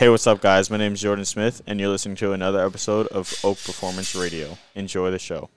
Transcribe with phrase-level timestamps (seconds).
[0.00, 0.70] Hey, what's up, guys?
[0.70, 4.56] My name is Jordan Smith, and you're listening to another episode of Oak Performance Radio.
[4.74, 5.50] Enjoy the show.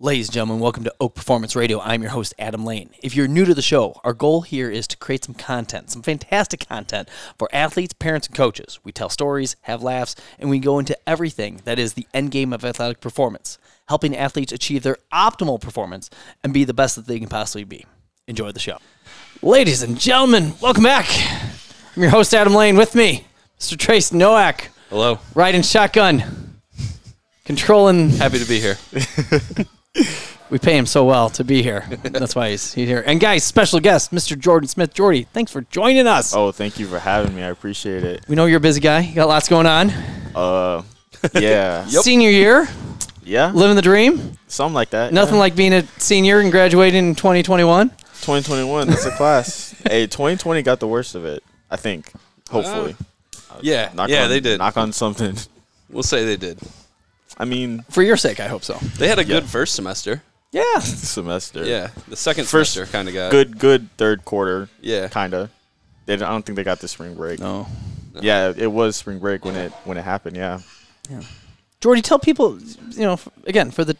[0.00, 1.80] Ladies and gentlemen, welcome to Oak Performance Radio.
[1.80, 2.90] I'm your host, Adam Lane.
[3.04, 6.02] If you're new to the show, our goal here is to create some content, some
[6.02, 8.80] fantastic content for athletes, parents, and coaches.
[8.82, 12.52] We tell stories, have laughs, and we go into everything that is the end game
[12.52, 13.58] of athletic performance,
[13.88, 16.10] helping athletes achieve their optimal performance
[16.42, 17.86] and be the best that they can possibly be.
[18.26, 18.78] Enjoy the show.
[19.40, 21.06] Ladies and gentlemen, welcome back.
[21.94, 23.24] I'm your host, Adam Lane, with me,
[23.66, 23.76] Mr.
[23.76, 25.18] Trace Noack, Hello.
[25.34, 26.60] riding shotgun,
[27.44, 28.78] controlling Happy to be here.
[30.48, 31.84] We pay him so well to be here.
[32.04, 33.02] That's why he's, he's here.
[33.04, 34.38] And guys, special guest, Mr.
[34.38, 34.94] Jordan Smith.
[34.94, 36.32] Jordy, thanks for joining us.
[36.36, 37.42] Oh, thank you for having me.
[37.42, 38.24] I appreciate it.
[38.28, 39.00] We know you're a busy guy.
[39.00, 39.90] You got lots going on.
[40.36, 40.84] Uh,
[41.34, 42.68] yeah, Senior year,
[43.24, 44.38] yeah, living the dream.
[44.46, 45.12] something like that.
[45.12, 45.40] Nothing yeah.
[45.40, 47.88] like being a senior and graduating in 2021.
[47.88, 48.86] 2021.
[48.86, 49.74] That's a class.
[49.84, 51.42] hey, 2020 got the worst of it.
[51.68, 52.12] I think.
[52.50, 52.94] Hopefully.
[53.62, 53.90] Yeah.
[53.94, 54.58] Knock yeah, on- they did.
[54.58, 55.36] Knock on something.
[55.88, 56.58] We'll say they did.
[57.38, 58.74] I mean, For your sake, I hope so.
[58.98, 59.28] They had a Yeah.
[59.40, 60.20] good first semester.
[60.50, 60.80] Yeah.
[60.80, 61.64] semester.
[61.64, 61.90] Yeah.
[62.08, 64.68] The second First- semester kind of got Good, good third quarter.
[64.80, 65.06] Yeah.
[65.06, 65.48] Kinda.
[66.06, 67.38] They, I don't think they got the spring break.
[67.38, 67.68] No.
[68.20, 70.36] Yeah, it was spring break when it when it happened.
[70.36, 70.58] Yeah.
[71.08, 71.20] Yeah.
[71.80, 72.58] Jordy, tell people,
[72.90, 73.96] you know, again, for the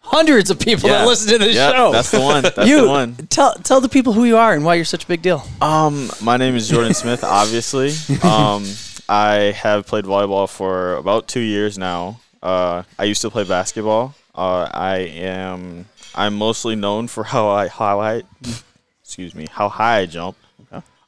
[0.00, 0.98] hundreds of people yeah.
[0.98, 1.92] that listen to this yeah, show.
[1.92, 2.42] That's the one.
[2.42, 3.14] That's you the one.
[3.28, 5.44] tell tell the people who you are and why you're such a big deal.
[5.60, 7.24] Um, my name is Jordan Smith.
[7.24, 8.64] Obviously, um,
[9.08, 12.20] I have played volleyball for about two years now.
[12.42, 14.14] Uh, I used to play basketball.
[14.34, 15.86] Uh, I am.
[16.14, 18.22] I'm mostly known for how I how I,
[19.02, 20.36] excuse me, how high I jump.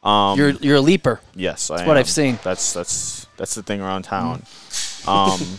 [0.03, 1.21] Um, You're you're a leaper.
[1.33, 2.37] yes, that's what I've seen.
[2.43, 4.43] That's that's that's the thing around town.
[5.07, 5.39] Um,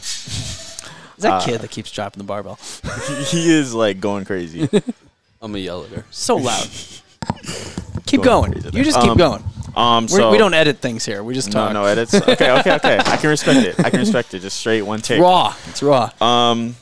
[1.23, 2.55] Is that Uh, kid that keeps dropping the barbell
[3.27, 4.63] he is like going crazy.
[5.41, 6.05] I'm gonna yell at her.
[6.11, 6.67] so loud?
[8.05, 8.61] keep Going going.
[8.61, 9.43] crazy You just keep Um, going.
[9.75, 11.23] Um, We're, so we don't edit things here.
[11.23, 11.73] We just no talk.
[11.73, 12.13] no edits.
[12.13, 12.99] Okay okay okay.
[12.99, 13.79] I can respect it.
[13.83, 14.39] I can respect it.
[14.39, 15.19] Just straight one take.
[15.21, 15.55] raw.
[15.69, 16.11] It's raw.
[16.21, 16.75] Um,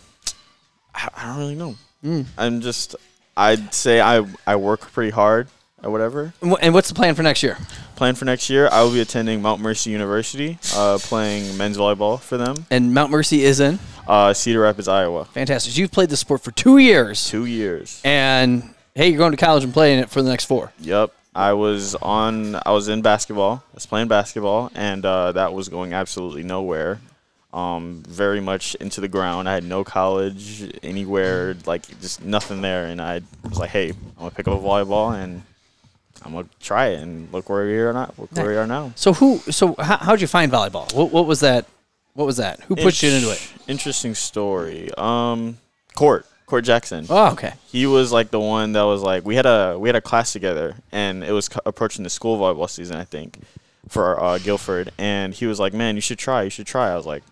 [0.93, 1.75] I, I don't really know.
[2.03, 2.25] Mm.
[2.37, 2.95] I'm just.
[3.37, 5.47] I'd say I I work pretty hard
[5.83, 6.33] or whatever.
[6.61, 7.57] And what's the plan for next year?
[7.95, 12.19] Plan for next year, I will be attending Mount Mercy University, uh, playing men's volleyball
[12.19, 12.65] for them.
[12.71, 13.77] And Mount Mercy is in.
[14.07, 15.25] Uh, Cedar Rapids, Iowa.
[15.25, 15.77] Fantastic.
[15.77, 18.01] You've played the sport for two years, Two years.
[18.03, 20.71] and hey, you're going to college and playing it for the next four.
[20.79, 21.13] Yep.
[21.33, 22.55] I was on.
[22.65, 23.63] I was in basketball.
[23.71, 26.99] I was playing basketball, and uh, that was going absolutely nowhere.
[27.53, 29.47] Um, very much into the ground.
[29.47, 32.87] I had no college anywhere, like just nothing there.
[32.87, 35.43] And I was like, "Hey, I'm gonna pick up a volleyball and
[36.23, 38.13] I'm gonna try it." And look where we are now.
[38.17, 38.93] Look where we are now.
[38.95, 39.37] So who?
[39.49, 40.93] So how, how'd you find volleyball?
[40.93, 41.65] What, what was that?
[42.13, 42.59] What was that?
[42.61, 43.53] Who pushed you into it?
[43.67, 44.89] Interesting story.
[44.97, 45.57] Um,
[45.95, 47.05] Court, Court Jackson.
[47.09, 47.53] Oh, okay.
[47.71, 50.33] he was like the one that was like we had a we had a class
[50.33, 53.39] together and it was approaching the school volleyball season I think
[53.87, 56.95] for uh, Guilford and he was like man you should try you should try I
[56.95, 57.23] was like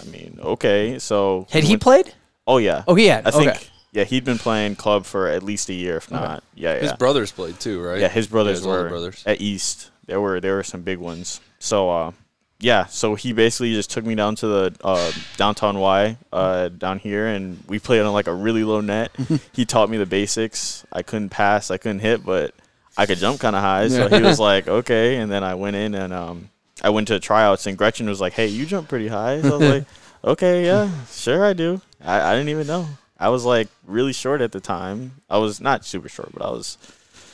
[0.00, 2.14] I mean okay so Had he went- played?
[2.46, 3.26] oh yeah Oh, he had.
[3.26, 3.66] I think Okay.
[3.92, 6.42] Yeah he'd been playing club for at least a year if not.
[6.54, 6.80] Yeah yeah.
[6.80, 6.96] His yeah.
[6.96, 8.00] brothers played too, right?
[8.00, 9.22] yeah his brothers his were brothers.
[9.26, 9.90] at East.
[10.06, 11.40] There were there were some big ones.
[11.58, 12.12] So uh
[12.58, 16.98] yeah so he basically just took me down to the uh, downtown Y uh, down
[16.98, 19.12] here and we played on like a really low net.
[19.52, 20.84] He taught me the basics.
[20.92, 22.54] I couldn't pass I couldn't hit but
[22.96, 25.76] I could jump kind of high so he was like okay and then I went
[25.76, 26.48] in and um
[26.82, 29.56] I went to tryouts and Gretchen was like hey you jump pretty high so I
[29.58, 29.84] was like
[30.24, 31.80] okay yeah sure I do.
[32.02, 32.88] I, I didn't even know
[33.22, 36.50] I was like really short at the time I was not super short but I
[36.50, 36.76] was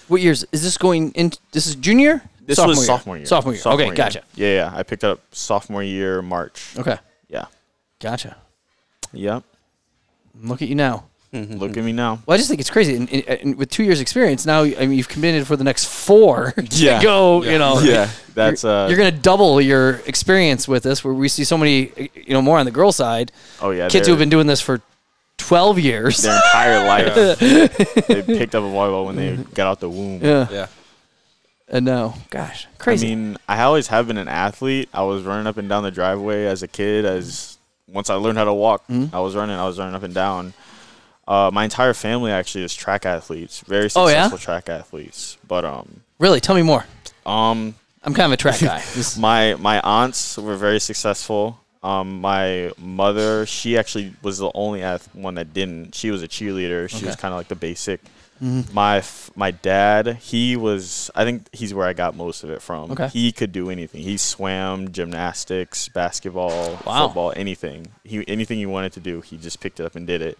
[0.08, 1.32] What years is this going in?
[1.52, 2.22] This is junior.
[2.46, 2.86] this sophomore was year?
[2.86, 3.26] sophomore year.
[3.26, 3.62] Sophomore year.
[3.66, 4.22] okay, gotcha.
[4.34, 4.72] Yeah, yeah.
[4.74, 6.74] I picked up sophomore year March.
[6.78, 7.46] Okay, Yeah.
[8.00, 8.36] gotcha.
[9.12, 9.42] Yep.
[10.42, 11.04] Look at you now.
[11.32, 12.22] Look at me now.
[12.24, 12.94] Well, I just think it's crazy.
[12.96, 15.84] And, and, and with two years experience, now I mean you've committed for the next
[15.86, 17.02] four to Yeah.
[17.02, 17.42] go.
[17.42, 18.88] You know, Yeah, that's you're, uh.
[18.88, 21.04] you're going to double your experience with this.
[21.04, 23.88] Where we see so many, you know, more on the girl side, oh yeah.
[23.88, 24.80] kids who have been doing this for
[25.38, 26.18] twelve years.
[26.22, 27.38] their entire life.
[27.38, 30.20] they picked up a volleyball when they got out the womb.
[30.22, 30.66] Yeah, Yeah.
[31.68, 33.10] and now, gosh, crazy.
[33.12, 34.88] I mean, I always have been an athlete.
[34.92, 37.04] I was running up and down the driveway as a kid.
[37.04, 39.14] As once I learned how to walk, Mm-hmm.
[39.14, 39.56] I was running.
[39.56, 40.52] I was running up and down.
[41.26, 44.24] Uh, my entire family actually is track athletes, very Oh, yeah?
[44.24, 45.36] successful track athletes.
[45.46, 46.84] But um, really, tell me more.
[47.26, 48.82] um, I'm kind of a track guy.
[49.18, 51.60] My my aunts were very successful.
[51.82, 55.94] Um, my mother, she actually was the only ath- one that didn't.
[55.94, 56.88] She was a cheerleader.
[56.88, 58.00] She was kind of like the basic.
[58.40, 61.10] My f- my dad, he was.
[61.14, 62.92] I think he's where I got most of it from.
[62.92, 63.08] Okay.
[63.08, 64.00] He could do anything.
[64.02, 67.06] He swam, gymnastics, basketball, Wow.
[67.08, 67.88] football, anything.
[68.04, 70.38] He anything he wanted to do, he just picked it up and did it.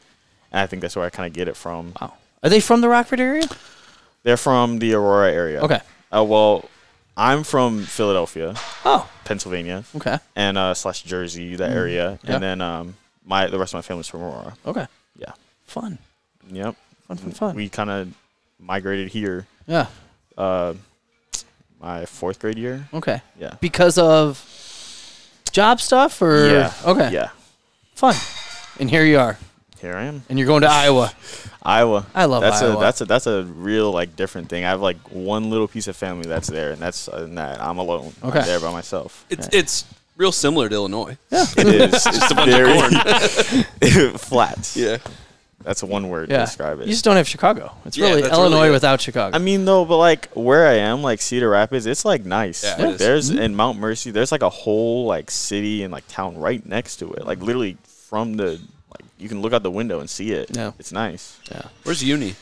[0.53, 1.95] And I think that's where I kind of get it from.
[2.01, 2.15] wow.
[2.43, 3.43] Are they from the Rockford area?
[4.23, 5.61] They're from the Aurora area.
[5.63, 5.81] Okay.
[6.15, 6.69] Uh, well,
[7.19, 8.55] I'm from Philadelphia,
[8.85, 10.19] Oh, Pennsylvania, okay.
[10.37, 12.35] and uh, slash Jersey, that area, Yeah.
[12.35, 12.95] and then um,
[13.27, 14.55] my the rest of my family's from Aurora.
[14.65, 14.87] Okay.
[15.19, 15.33] Yeah.
[15.67, 15.99] Fun.
[16.51, 16.77] Yep.
[17.09, 17.57] Fun, fun, fun.
[17.57, 18.09] We kind of
[18.61, 19.47] migrated here.
[19.67, 19.87] yeah.
[20.37, 20.75] Uh,
[21.81, 22.89] my fourth grade year.
[22.95, 23.21] Okay.
[23.39, 23.55] Yeah.
[23.61, 24.39] Because of
[25.53, 26.73] job stuff or yeah.
[26.85, 27.11] Okay.
[27.13, 27.31] Yeah.
[27.95, 28.15] Fun.
[28.81, 29.37] And here you are.
[29.81, 30.23] Here I am.
[30.29, 31.13] And you're going to Iowa.
[31.63, 32.07] Iowa.
[32.15, 32.77] I love that's Iowa.
[32.77, 34.65] a that's a that's a real like different thing.
[34.65, 37.79] I have like one little piece of family that's there, and that's uh, that I'm
[37.79, 38.13] alone.
[38.25, 38.41] Okay.
[38.41, 39.25] I'm there by myself.
[39.31, 39.85] It's it's
[40.17, 41.17] real similar to Illinois.
[41.31, 41.95] It is.
[41.95, 44.77] It's just a bunch very flats.
[44.77, 44.99] Yeah.
[45.63, 46.39] That's one word Yeah.
[46.39, 46.87] to describe it.
[46.87, 47.73] You just don't have Chicago.
[47.85, 49.37] It's Yeah, really Illinois really without Chicago.
[49.37, 52.63] I mean, though, but like where I am, like Cedar Rapids, it's like nice.
[52.65, 52.99] Yeah, Like, is.
[52.99, 53.43] there's Mm-hmm.
[53.43, 57.13] in Mount Mercy, there's like a whole like city and like town right next to
[57.13, 57.27] it.
[57.27, 57.77] Like literally
[58.09, 58.61] from the like
[59.19, 60.57] you can look out the window and see it.
[60.57, 60.73] Yeah.
[60.79, 61.39] It's nice.
[61.51, 61.63] yeah.
[61.85, 62.35] Where's UNI?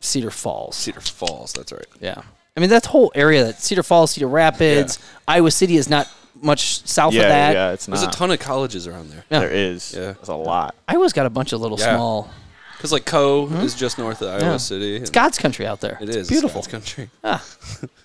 [0.00, 0.76] Cedar Falls.
[0.76, 1.52] Cedar Falls.
[1.52, 1.86] That's right.
[2.00, 2.22] Yeah.
[2.56, 4.98] I mean that whole area that Cedar Falls, Cedar Rapids,
[5.28, 6.08] Iowa City is not
[6.42, 7.52] much south yeah, of that.
[7.54, 7.96] yeah, it's not.
[8.00, 9.24] There's a ton of colleges around there.
[9.30, 9.40] Yeah.
[9.40, 9.92] There is.
[9.94, 10.12] Yeah.
[10.12, 10.74] There's a lot.
[10.88, 11.94] Iowa's got a bunch of little Yeah.
[11.96, 12.30] small
[12.76, 14.50] Because like Coe is just north of Iowa Mm-hmm.
[14.50, 14.56] Yeah.
[14.56, 14.96] City.
[14.96, 15.98] It's God's country out there.
[16.00, 16.28] It It's is.
[16.28, 16.60] beautiful.
[16.60, 17.10] It's country.
[17.24, 17.44] Ah,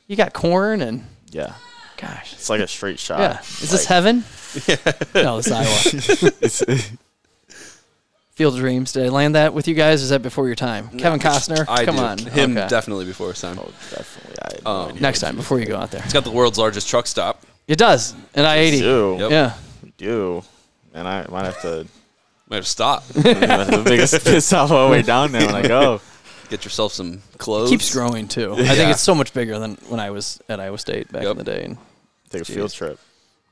[0.07, 1.53] you got corn and Yeah.
[1.97, 2.33] gosh.
[2.33, 3.19] It's like a straight shot.
[3.19, 3.39] Yeah.
[3.39, 4.23] Is this Like, heaven?
[5.15, 6.33] no, it's Iowa.
[6.41, 6.91] it's-
[8.35, 8.91] Field of Dreams.
[8.91, 10.01] Did I land that with you guys?
[10.01, 10.89] Is that before your time?
[10.99, 11.65] Kevin Costner.
[11.69, 12.01] I Come do.
[12.01, 12.17] on.
[12.17, 12.67] Him Okay.
[12.67, 13.57] definitely before his time.
[13.59, 14.35] oh, definitely.
[14.41, 16.01] I had no Um, Next time before you go out there.
[16.03, 17.43] It's got the world's largest truck stop.
[17.67, 18.13] It does.
[18.33, 18.79] And I eighty.
[18.79, 19.17] do.
[19.19, 19.31] Yep.
[19.31, 19.53] Yeah.
[19.83, 20.43] We do.
[20.93, 21.87] And I might have to
[22.49, 23.07] Might have to stop.
[23.07, 25.99] the biggest piss off all the way down there when I go.
[26.49, 27.69] Get yourself some clothes.
[27.71, 28.53] It keeps growing too.
[28.53, 31.31] I think it's so much bigger than when I was at Iowa State back Yep.
[31.31, 31.63] in the day.
[31.63, 31.77] And
[32.29, 32.99] Take a field trip.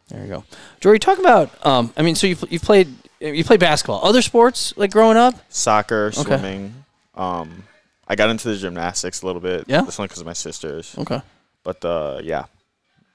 [0.09, 0.43] there you go.
[0.79, 1.49] Jordy, talk about.
[1.65, 2.93] Um, I mean, so you've you've played
[3.23, 4.01] you play basketball.
[4.03, 5.35] Other sports like growing up?
[5.49, 6.83] Soccer, swimming.
[7.15, 7.63] Um,
[8.07, 9.65] I got into the gymnastics a little bit.
[9.67, 9.81] Yeah?
[9.81, 10.95] That's only because of my sisters.
[10.97, 11.21] Okay.
[11.63, 12.45] But uh, yeah,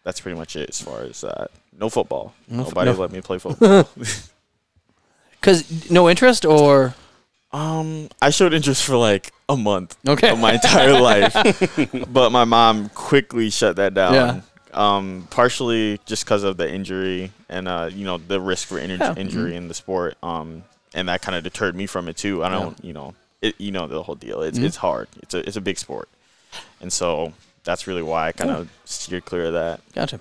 [0.04, 1.50] that's pretty much it as far as that.
[1.78, 2.34] No football.
[2.48, 3.88] No fo- Nobody no- let me play football.
[5.40, 6.94] Cause no interest or
[7.52, 10.30] um, I showed interest for like a month okay.
[10.30, 11.32] of my entire life,
[12.08, 14.14] but my mom quickly shut that down.
[14.14, 14.40] Yeah.
[14.74, 18.98] Um, partially just because of the injury and uh, you know, the risk for inj-
[18.98, 19.10] Yeah.
[19.10, 19.20] Mm-hmm.
[19.20, 20.16] injury in the sport.
[20.22, 22.42] Um, and that kind of deterred me from it too.
[22.44, 24.42] I don't, you know, it, you know the whole deal.
[24.42, 24.64] It's Mhm.
[24.64, 25.08] it's hard.
[25.22, 26.08] It's a it's a big sport,
[26.80, 27.32] and so
[27.64, 29.80] that's really why I kind of steered clear of that.
[29.94, 30.18] Gotcha.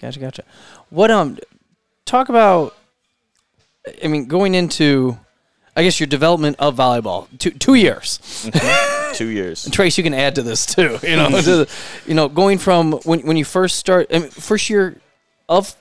[0.00, 0.18] Gotcha.
[0.20, 0.44] Gotcha.
[0.90, 1.38] What um,
[2.04, 2.74] talk about.
[4.04, 5.18] I mean, going into,
[5.74, 8.18] I guess your development of volleyball two two years.
[8.44, 9.14] Mm-hmm.
[9.14, 9.64] Two years.
[9.66, 10.98] And Trace, you can add to this too.
[11.02, 11.68] You know, to the-
[12.06, 14.96] you know, going from when when you first start, I mean, first year
[15.48, 15.74] of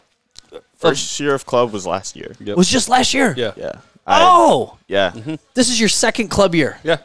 [0.78, 2.36] First year of club was last year.
[2.40, 2.58] Yep.
[2.58, 3.36] was just last year.
[3.38, 3.52] yeah.
[3.56, 3.74] Yeah.
[4.08, 5.12] I, Oh, Yeah.
[5.12, 5.36] Mm-hmm.
[5.54, 6.80] this is your second club year.
[6.84, 6.98] Yeah.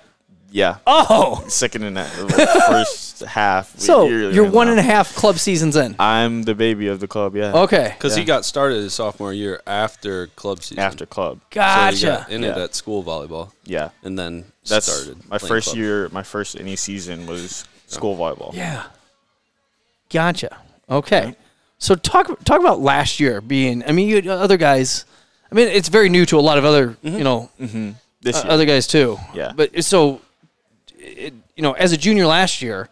[0.56, 0.78] Yeah.
[0.86, 3.74] Oh, Second in that first half.
[3.74, 4.70] we- so you're ran one out.
[4.72, 5.94] and a half club seasons in.
[5.98, 7.36] I'm the baby of the club.
[7.36, 7.52] Yeah.
[7.64, 10.82] Okay, Because he got started his sophomore year after club season.
[10.82, 11.40] After club.
[11.40, 12.06] So he gotcha.
[12.06, 12.64] got in it Yeah.
[12.64, 13.90] at school volleyball Yeah.
[14.02, 15.28] and then That's started.
[15.28, 15.76] my playing first club.
[15.76, 16.08] year.
[16.08, 18.54] My first any season was school volleyball.
[18.54, 18.84] Yeah.
[20.10, 20.56] Gotcha.
[20.88, 21.34] Okay.
[21.78, 23.84] So talk talk about last year being.
[23.86, 25.04] I mean, you had other guys.
[25.52, 27.90] I mean, it's very new to a lot of other you know Mm-hmm.
[28.22, 28.52] This uh, year.
[28.52, 29.18] other guys too.
[29.34, 29.52] Yeah.
[29.54, 30.20] But so,
[31.06, 32.88] it, you know, as a junior last year,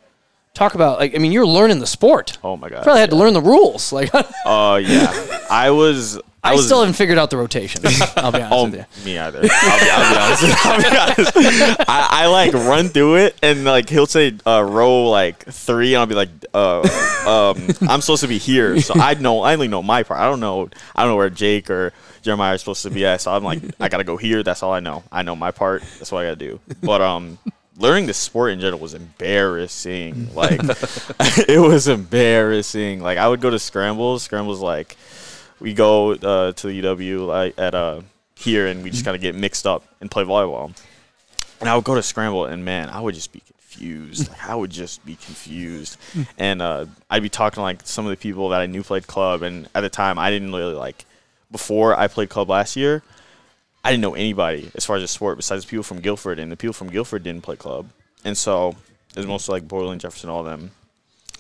[0.55, 2.39] talk about like I mean, you're learning the sport.
[2.45, 2.83] oh my god.
[2.85, 3.93] Probably had to learn the rules.
[3.93, 4.11] Like
[4.47, 5.13] Oh yeah.
[5.51, 6.19] I was.
[6.47, 7.81] I, I was, still haven't figured out the rotation.
[8.19, 9.05] I'll be honest Oh, with you.
[9.07, 9.39] me either.
[9.51, 10.67] I'll be, I'll be honest.
[10.67, 11.81] I'll be honest.
[11.89, 16.01] I, I like run through it, and like he'll say uh, row like three, and
[16.01, 16.81] I'll be like, uh,
[17.27, 20.21] um, I'm supposed to be here, so I know I only know my part.
[20.21, 20.69] I don't know.
[20.95, 23.23] I don't know where Jake or Jeremiah are supposed to be at.
[23.23, 24.43] So I'm like, I gotta go here.
[24.43, 25.03] That's all I know.
[25.11, 25.83] I know my part.
[25.99, 26.61] That's what I gotta do.
[26.83, 27.39] But um.
[27.77, 30.33] Learning the sport in general was embarrassing.
[30.35, 30.61] Like,
[31.49, 33.01] it was embarrassing.
[33.01, 34.23] Like, I would go to scrambles.
[34.23, 34.97] Scrambles, like,
[35.61, 38.03] we go uh, to the UW like at uh
[38.37, 40.77] here and we just kind of get mixed up and play volleyball.
[41.61, 44.29] And I would go to scramble and man, I would just be confused.
[44.29, 45.97] like I would just be confused.
[46.37, 49.07] and uh, I'd be talking to like some of the people that I knew played
[49.07, 51.07] club and at the time I didn't really like
[51.51, 53.03] before I played club last year,
[53.85, 56.57] I didn't know anybody as far as the sport besides people from Guilford and the
[56.57, 57.89] people from Guilford didn't play club.
[58.25, 58.77] And so
[59.11, 60.71] it was mostly like Boylan, Jefferson, all of them.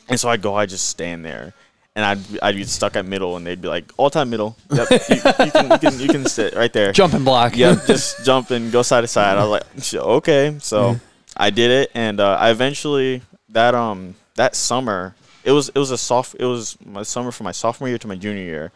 [0.08, 1.54] And so I'd go, I'd just stand there
[1.96, 4.56] and I'd be- I'd be stuck at middle, and they'd be like, "All time middle.
[4.72, 5.20] Yep, you, you
[5.52, 6.90] can you can you can sit right there.
[6.92, 7.56] Jumping block.
[7.56, 9.50] Yep, just jump and go side to side." I was
[9.94, 10.98] like, "Okay." So
[11.36, 15.92] I did it, and uh, I eventually that um that summer it was it was
[15.92, 18.72] a soft it was my summer from my sophomore year to my junior year.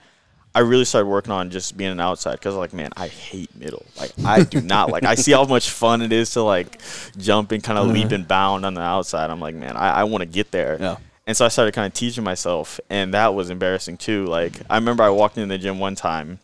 [0.59, 3.87] I really started working on just being an outside because like man, I hate middle.
[3.97, 5.05] Like I do not like.
[5.05, 6.81] I see how much fun it is to like
[7.17, 9.31] jump and kind of leap and bound on the outside.
[9.31, 10.77] I'm like, man, I, I want to get there.
[10.81, 10.97] Yeah.
[11.29, 14.27] and so I started kind of teaching myself, and that was embarrassing too.
[14.27, 16.41] Like I remember I walked into the gym one time,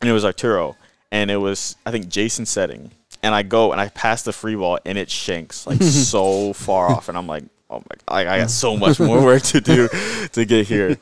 [0.00, 0.74] and it was Arturo,
[1.12, 2.90] and it was I think Jason setting,
[3.22, 6.90] and I go and I pass the free ball, and it shanks like so far
[6.90, 9.88] off, and I'm like, oh my, I, I got so much more work to do
[10.32, 10.98] to get here,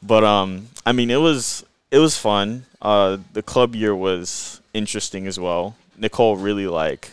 [0.00, 2.64] but um, I mean it was it was fun.
[2.80, 5.76] Uh, the club year was interesting as well.
[5.96, 7.10] Nicole really like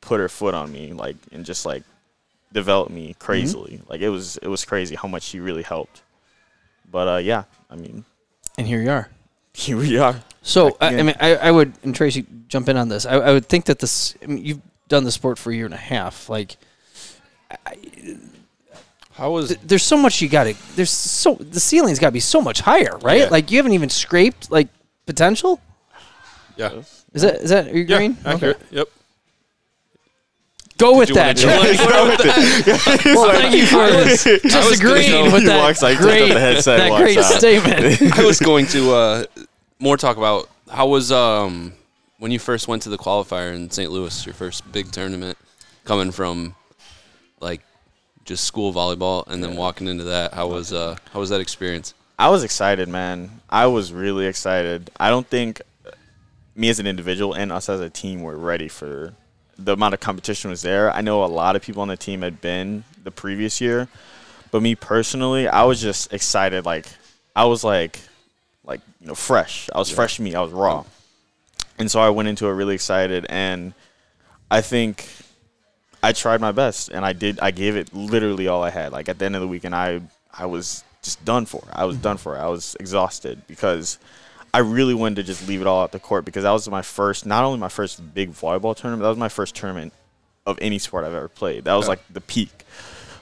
[0.00, 1.82] put her foot on me, like and just like
[2.52, 3.80] developed me crazily.
[3.88, 6.02] Like it was it was crazy how much she really helped.
[6.90, 8.04] But uh, yeah, I mean,
[8.56, 9.08] And here you are.
[9.52, 10.20] here we are.
[10.42, 13.04] So I, I mean, I, I would and Tracy jump in on this.
[13.04, 14.14] I, I would think that this.
[14.22, 16.30] I mean, you've done the sport for a year and a half.
[16.30, 16.56] Like,
[19.18, 20.54] How was th- there's so much you got to.
[20.76, 23.20] There's so the ceiling's got to be so much higher, right?
[23.22, 23.28] Yeah.
[23.28, 24.68] Like you haven't even scraped like
[25.06, 25.60] potential.
[26.56, 26.70] yeah
[27.12, 28.16] Is that is that are you yeah agreeing?
[28.24, 28.86] accurate yep.
[30.78, 31.36] Go with Do you wanna that.
[31.36, 32.76] do it?
[32.94, 33.14] Tracy.
[33.16, 37.18] well, thank you for disagreeing gonna- with that walks like- great, the headset, that great
[37.18, 37.24] out.
[37.24, 38.16] statement.
[38.18, 39.24] I was going to uh,
[39.80, 41.72] more talk about how was um
[42.18, 43.90] when you first went to the qualifier in St.
[43.90, 45.36] Louis, your first big tournament,
[45.84, 46.54] coming from
[47.40, 47.60] like
[48.28, 50.34] just school volleyball and then walking into that.
[50.34, 51.94] How was uh how was that experience?
[52.18, 53.40] I was excited, man.
[53.48, 54.90] I was really excited.
[55.00, 55.62] I don't think
[56.54, 59.14] me as an individual and us as a team were ready for
[59.56, 60.92] the amount of competition was there.
[60.92, 63.88] I know a lot of people on the team had been the previous year,
[64.50, 66.66] but me personally, I was just excited.
[66.66, 66.86] Like
[67.34, 67.98] I was like,
[68.62, 69.70] like you know, fresh.
[69.74, 70.34] I was fresh meat.
[70.34, 70.84] I was raw,
[71.78, 73.24] and so I went into it really excited.
[73.30, 73.72] And
[74.50, 75.08] I think
[76.02, 77.40] I tried my best, and I did.
[77.40, 78.92] I gave it literally all I had.
[78.92, 80.00] Like at the end of the weekend, I
[80.32, 81.64] I was just done for.
[81.72, 82.38] I was done for.
[82.38, 83.98] I was exhausted because
[84.52, 86.82] I really wanted to just leave it all out the court because that was my
[86.82, 89.92] first, not only my first big volleyball tournament, that was my first tournament
[90.46, 91.64] of any sport I've ever played.
[91.64, 92.64] That was like the peak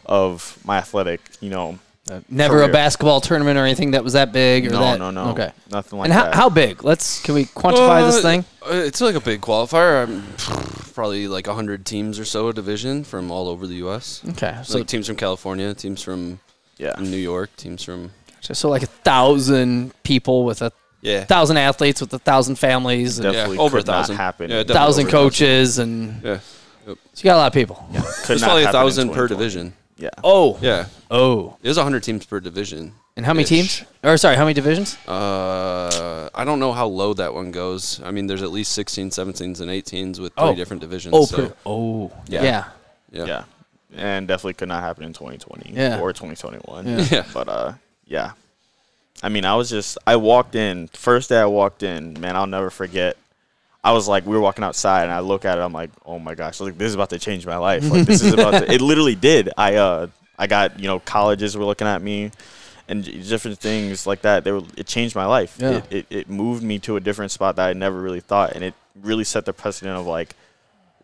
[0.04, 1.78] of my athletic, you know.
[2.28, 4.98] Never a basketball tournament or anything that was that big or No, that.
[4.98, 5.30] no, no.
[5.30, 5.50] Okay.
[5.70, 6.12] Nothing like that.
[6.12, 6.34] and how, that.
[6.34, 6.84] how big?
[6.84, 8.44] Let's can we quantify this Uh, thing?
[8.64, 10.04] uh, It's like a big qualifier.
[10.06, 10.22] I'm
[10.94, 14.22] probably like hundred teams or so a division from all over the U.S.
[14.30, 16.38] Okay, so So like teams from California, teams from
[16.78, 16.94] yeah.
[17.00, 20.70] New York, teams from so like a thousand people with a
[21.02, 24.16] yeah, thousand athletes with a thousand families and Definitely yeah, over a could not thousand.
[24.16, 24.50] happen.
[24.50, 25.30] Yeah, definitely thousand over a thousand.
[25.30, 26.38] coaches and Yeah,
[26.86, 27.84] so you got a lot of people.
[27.92, 29.72] Could there's not probably a thousand per division.
[29.98, 30.10] Yeah.
[30.22, 32.92] Oh, Yeah, oh, there's hundred teams per division.
[33.16, 33.82] and how many teams?
[34.04, 34.96] Or sorry, how many divisions?
[35.08, 38.00] Uh, I don't know how low that one goes.
[38.04, 40.54] I mean, there's at least 16, 17s, and 18s with three Oh.
[40.54, 41.14] different divisions.
[41.16, 42.42] Oh, so, per- oh, Yeah.
[42.42, 42.64] yeah.
[43.10, 43.24] yeah.
[43.26, 43.44] Yeah.
[43.96, 46.00] And definitely could not happen in 2020 Yeah.
[46.00, 46.86] or 2021.
[46.86, 47.06] Yeah.
[47.10, 47.24] Yeah.
[47.32, 47.72] But uh
[48.06, 48.32] yeah.
[49.22, 52.46] I mean, I was just I walked in, first day I walked in, man, I'll
[52.46, 53.16] never forget.
[53.86, 56.18] I was like we were walking outside and I look at it, I'm like, "Oh
[56.18, 58.72] my gosh, like this is about to change my life." Like this is about to
[58.76, 59.48] it literally did.
[59.56, 62.32] I uh I got, you know, colleges were looking at me
[62.88, 64.42] and different things like that.
[64.44, 65.56] They were it changed my life.
[65.60, 65.76] Yeah.
[65.76, 68.64] It, it it moved me to a different spot that I never really thought and
[68.64, 70.34] it really set the precedent of like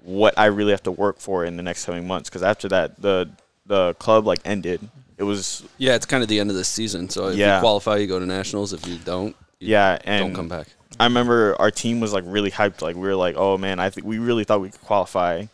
[0.03, 2.29] what I really have to work for in the next coming months.
[2.29, 3.31] Because after that, the
[3.67, 4.81] the club like ended.
[5.19, 7.09] It was Yeah, it's kind of the end of the season.
[7.11, 7.57] So if Yeah.
[7.57, 8.73] you qualify, you go to nationals.
[8.73, 10.67] If you don't, you yeah, and don't come back.
[11.01, 12.83] I remember our team was like really hyped.
[12.83, 15.45] Like we were like, oh man, I think we really thought we could qualify,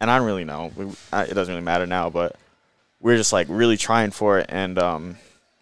[0.00, 0.72] and I don't really know.
[0.76, 2.36] We, I, it doesn't really matter now, but
[3.00, 4.46] we are just like really trying for it.
[4.48, 5.16] And um,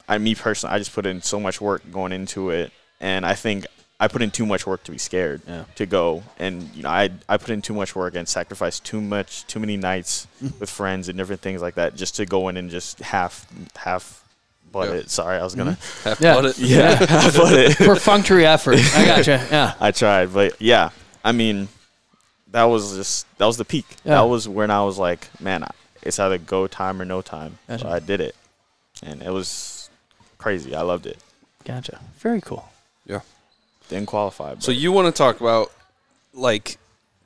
[0.09, 3.35] I, me personally, I just put in so much work going into it, and I
[3.35, 3.67] think
[4.01, 5.65] I put in too much work to be scared Yeah.
[5.77, 6.23] to go.
[6.39, 9.61] And you know, I I put in too much work and sacrificed too much, too
[9.61, 10.27] many nights
[10.61, 14.23] with friends and different things like that just to go in and just half half.
[14.73, 14.95] But Yeah.
[14.97, 15.11] it.
[15.11, 15.73] Sorry, I was gonna.
[15.73, 16.09] Mm-hmm.
[16.09, 16.33] Half Yeah.
[16.35, 16.59] blood it.
[16.59, 17.77] Yeah, half but it.
[17.79, 18.77] Perfunctory effort.
[18.95, 19.47] I gotcha.
[19.51, 19.75] Yeah.
[19.81, 20.91] I tried, but yeah,
[21.25, 21.69] I mean,
[22.51, 23.87] that was just that was the peak.
[24.05, 24.17] Yeah.
[24.17, 25.71] That was when I was like, man, I-
[26.03, 27.59] it's either go time or no time.
[27.69, 27.85] Gotcha.
[27.85, 28.37] So I did it,
[29.03, 29.89] and it was
[30.39, 30.75] crazy.
[30.75, 31.19] I loved it.
[31.65, 31.99] Gotcha.
[32.19, 32.69] Very cool.
[33.07, 33.21] Yeah.
[33.89, 34.55] Didn't qualify.
[34.55, 35.73] But So you want to talk about
[36.35, 36.77] like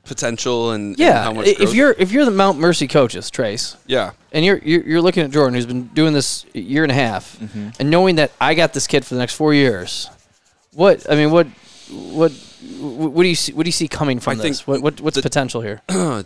[0.05, 1.23] potential and, and Yeah.
[1.23, 1.73] how much If growth?
[1.75, 5.31] you're if you're the Mount Mercy coaches, Trace, yeah and you're, you're you're looking at
[5.31, 7.69] Jordan, who's been doing this a year and a half, Mm-hmm.
[7.79, 10.09] and knowing that I got this kid for the next four years,
[10.73, 11.47] what I mean, what
[11.91, 12.31] what
[12.79, 13.53] what do you see?
[13.53, 14.61] What do you see coming from I this?
[14.61, 15.81] think What, what what's the- potential here?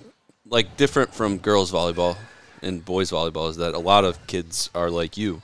[0.48, 2.18] like different from girls volleyball
[2.62, 5.42] and boys volleyball is that a lot of kids are like you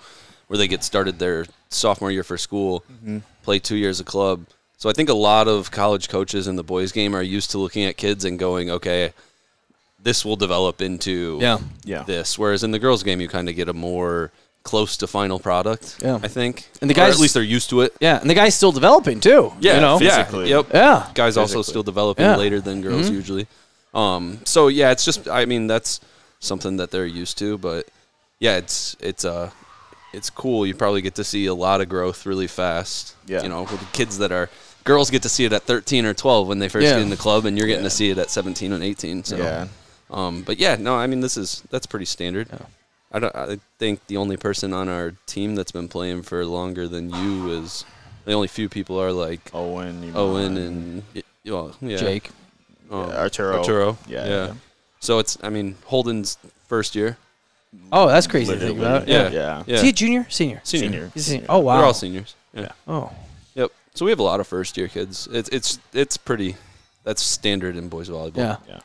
[0.48, 3.20] where they get started their sophomore year for school Mm-hmm.
[3.44, 4.46] play two years of club
[4.82, 7.58] so i think a lot of college coaches in the boys game are used to
[7.64, 9.14] looking at kids and going okay
[10.04, 11.60] this will develop into Yeah.
[11.94, 14.32] yeah, this whereas in the girls game you kind of get a more
[14.64, 16.20] close to final product Yeah.
[16.24, 18.34] i think And the Or guys- at least they're used to it Yeah, and the
[18.42, 19.54] guy's still developing too.
[19.60, 20.00] yeah you know.
[20.00, 20.50] yeah Physically.
[20.50, 21.08] yep Yeah.
[21.22, 22.36] guys also still developing Yeah.
[22.44, 23.14] later than girls Mhm.
[23.22, 23.48] usually.
[23.94, 26.00] Um, so yeah, it's just I mean that's
[26.40, 27.82] something that they're used to, but
[28.40, 29.50] yeah, it's it's uh
[30.14, 30.66] it's cool.
[30.68, 33.16] You probably get to see a lot of growth really fast.
[33.28, 33.44] Yeah.
[33.44, 34.48] You know, with the kids that are
[34.84, 36.94] girls get to see it at 13 or 12 when they first Yeah.
[36.94, 37.90] get in the club, and you're getting Yeah.
[37.90, 39.24] to see it at 17 and 18.
[39.24, 39.68] So, Yeah.
[40.10, 42.48] um, but yeah, no, I mean this is that's pretty standard.
[43.14, 43.36] I don't.
[43.36, 47.52] I think the only person on our team that's been playing for longer than you
[47.52, 47.84] is
[48.26, 51.04] the only few people are like Owen, Owen and
[51.46, 52.30] well, yeah, Jake.
[52.90, 53.58] um, yeah, Arturo.
[53.58, 53.98] Arturo.
[54.08, 54.30] Yeah, yeah.
[54.48, 54.54] yeah.
[55.02, 57.18] So it's I mean Holden's first year.
[57.92, 59.08] Oh, that's crazy to think about.
[59.08, 59.30] Yeah.
[59.30, 59.64] Yeah.
[59.66, 59.76] Yeah.
[59.76, 60.26] Is he a junior?
[60.30, 60.62] Senior.
[60.64, 60.88] Senior.
[60.90, 61.12] Senior.
[61.14, 61.46] He's a senior.
[61.50, 61.80] Oh wow.
[61.80, 62.36] We're all seniors.
[62.54, 62.72] Yeah.
[62.88, 63.12] Oh.
[64.02, 64.04] Yep.
[64.04, 65.28] So we have a lot of first year kids.
[65.32, 66.56] It's it's it's pretty.
[67.04, 68.38] That's standard in boys volleyball.
[68.38, 68.58] Yeah.
[68.68, 68.80] Yeah.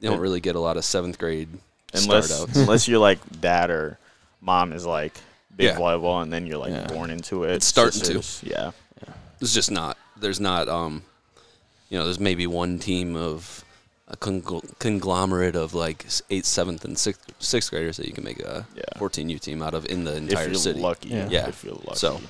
[0.00, 1.48] You don't really get a lot of seventh grade
[1.94, 3.98] Unless start unless you're like dad or
[4.40, 5.14] mom is like
[5.56, 5.76] big Yeah.
[5.76, 6.86] volleyball and then you're like Yeah.
[6.86, 7.50] born into it.
[7.52, 8.22] It's starting to.
[8.22, 8.70] Sisters, Yeah.
[9.38, 9.96] There's just not.
[10.18, 10.68] There's not.
[10.68, 11.02] Um,
[11.88, 13.64] you know, there's maybe one team of
[14.08, 18.24] a congl- conglomerate of like s- eighth, seventh, and sixth sixth graders that you can
[18.24, 18.82] make a Yeah.
[18.98, 20.80] 14U team out of in the If entire you're city.
[20.80, 21.08] lucky.
[21.10, 21.28] Yeah.
[21.30, 21.48] Yeah.
[21.48, 21.94] If you're lucky.
[21.96, 22.20] So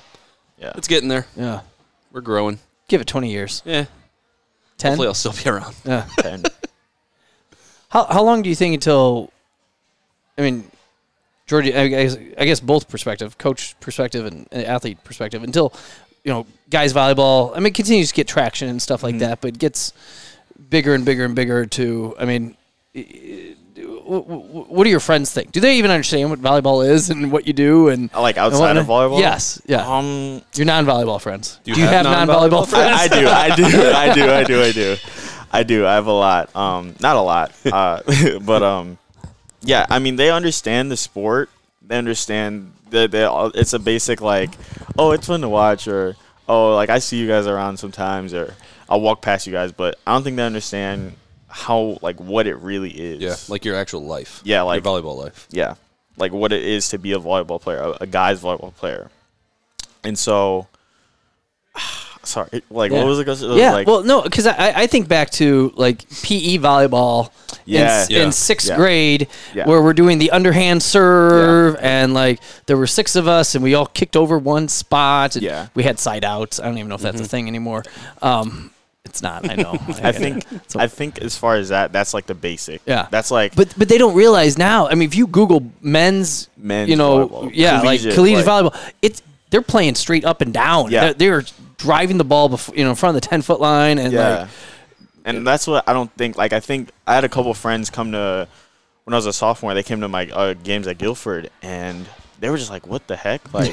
[0.57, 0.71] yeah.
[0.75, 1.25] it's getting there.
[1.35, 1.61] Yeah.
[2.11, 2.59] We're growing.
[2.87, 3.61] Give it 20 years.
[3.65, 3.85] Yeah.
[4.77, 4.91] 10.
[4.91, 5.75] Hopefully, I'll still be around.
[5.85, 6.05] Yeah.
[6.19, 6.43] Ten.
[7.89, 9.31] How how long do you think until?
[10.37, 10.69] I mean,
[11.47, 15.73] Georgia, I guess, I guess both perspective, coach perspective and, and athlete perspective, until
[16.23, 17.51] you know guys volleyball.
[17.55, 19.19] I mean, continues to get traction and stuff like Mhm.
[19.19, 19.91] that, but it gets
[20.69, 21.65] bigger and bigger and bigger.
[21.65, 22.55] To I mean.
[22.95, 25.51] i- i- wh- wh- What do your friends think?
[25.51, 27.89] Do they even understand what volleyball is and what you do?
[27.89, 29.11] And like and outside of whatnot?
[29.11, 29.19] volleyball?
[29.19, 29.85] Yes, yeah.
[29.87, 31.59] Um Your non-volleyball friends.
[31.63, 32.99] Do you have have non-volleyball non-volleyball friends?
[32.99, 34.95] I, I do, I do, I do, I do, I do.
[35.51, 35.85] I do.
[35.85, 36.55] I have a lot.
[36.55, 38.01] Um, not a lot, uh,
[38.41, 38.97] but um,
[39.61, 39.85] yeah.
[39.89, 41.49] I mean, they understand the sport.
[41.81, 44.51] They understand that they, all- it's a basic like,
[44.97, 46.15] oh, it's fun to watch, or
[46.47, 48.53] oh, like I see you guys around sometimes, or
[48.87, 49.71] I'll walk past you guys.
[49.71, 51.15] But I don't think they understand
[51.49, 53.19] how like what it really is.
[53.21, 54.41] Yeah, like your actual life.
[54.43, 55.47] Yeah, like- your volleyball life.
[55.51, 55.75] yeah,
[56.17, 59.09] like what it is to be a volleyball player, a, a guy's volleyball player.
[60.03, 60.67] And so,
[62.23, 62.99] sorry, like Yeah.
[62.99, 63.27] what was it?
[63.27, 67.31] It was yeah, like, well, no, because I, I think back to like PE volleyball
[67.65, 68.03] Yeah.
[68.03, 68.23] in, Yeah.
[68.23, 68.75] in sixth Yeah.
[68.75, 69.65] grade, Yeah.
[69.65, 73.73] where we're doing the underhand serve, and like there were six of us, and we
[73.73, 75.35] all kicked over one spot.
[75.35, 75.67] And Yeah.
[75.75, 76.59] we had side outs.
[76.59, 77.83] I don't even know if that's a thing anymore.
[78.21, 78.71] Um,
[79.09, 79.49] it's not.
[79.49, 79.73] I know.
[80.03, 82.81] I think So- I think as far as that, that's like the basic.
[82.85, 83.07] Yeah.
[83.11, 84.87] that's like But but they don't realize now.
[84.87, 88.65] I mean, if you Google men's, Men's you know, volleyball, yeah, collegiate, like collegiate like-
[88.65, 90.91] volleyball, it's they're playing straight up and down.
[90.91, 91.13] Yeah.
[91.13, 91.43] they're, they're
[91.77, 94.41] driving the ball, before, you know, in front of the ten foot line, and yeah.
[94.41, 94.49] like
[95.25, 96.37] and that's what I don't think.
[96.37, 98.47] Like I think I had a couple friends come to
[99.03, 99.73] when I was a sophomore.
[99.73, 102.05] They came to my uh, games at Guilford, and
[102.39, 103.41] they were just like, "What the heck?
[103.53, 103.71] Like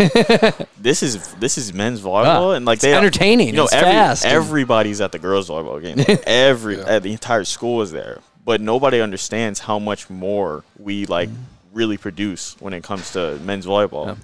[0.78, 2.56] this is this is men's volleyball, Yeah.
[2.56, 5.80] and like It's they entertaining, You know, it's every, fast, everybody's at the girls' volleyball
[5.82, 5.98] game.
[5.98, 6.84] Like, every Yeah.
[6.84, 11.28] uh, the entire school is there, but nobody understands how much more we like
[11.72, 14.06] really produce when it comes to men's volleyball.
[14.06, 14.14] Yeah.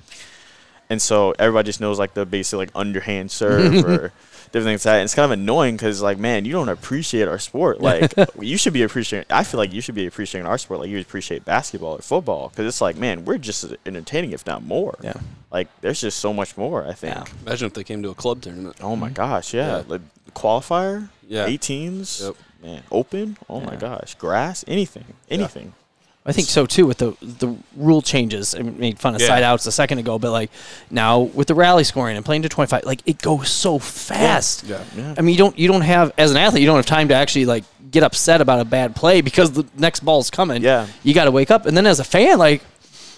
[0.90, 4.12] And so everybody just knows like the basic like underhand serve or
[4.52, 4.98] different things like that.
[4.98, 7.80] And it's kind of annoying because like man, you don't appreciate our sport.
[7.92, 9.26] Like you should be appreciating.
[9.30, 12.48] I feel like you should be appreciating our sport like you appreciate basketball or football
[12.48, 14.96] because it's like man, we're just as entertaining if not more.
[15.02, 15.14] Yeah.
[15.50, 16.86] Like there's just so much more.
[16.86, 17.14] I think.
[17.14, 17.24] Yeah.
[17.46, 18.76] Imagine if they came to a club tournament.
[18.80, 19.14] Oh my mm-hmm.
[19.14, 19.78] gosh, yeah.
[19.78, 19.82] Yeah.
[19.88, 20.00] Like
[20.34, 21.46] qualifier, Yeah.
[21.46, 22.36] 18s, Yep.
[22.62, 23.36] man, open.
[23.48, 25.74] Oh my gosh, grass, anything, anything.
[26.24, 28.54] I think so too with the the rule changes.
[28.54, 29.26] I made fun of Yeah.
[29.26, 30.50] side outs a second ago, but like
[30.90, 34.64] now with the rally scoring and playing to twenty five, like it goes so fast.
[34.64, 34.80] Yeah.
[34.96, 35.14] Yeah.
[35.18, 37.14] I mean, you don't you don't have as an athlete, you don't have time to
[37.14, 40.62] actually like get upset about a bad play because the next ball's coming.
[40.62, 40.86] Yeah.
[41.02, 42.62] you got to wake up, and then as a fan, like,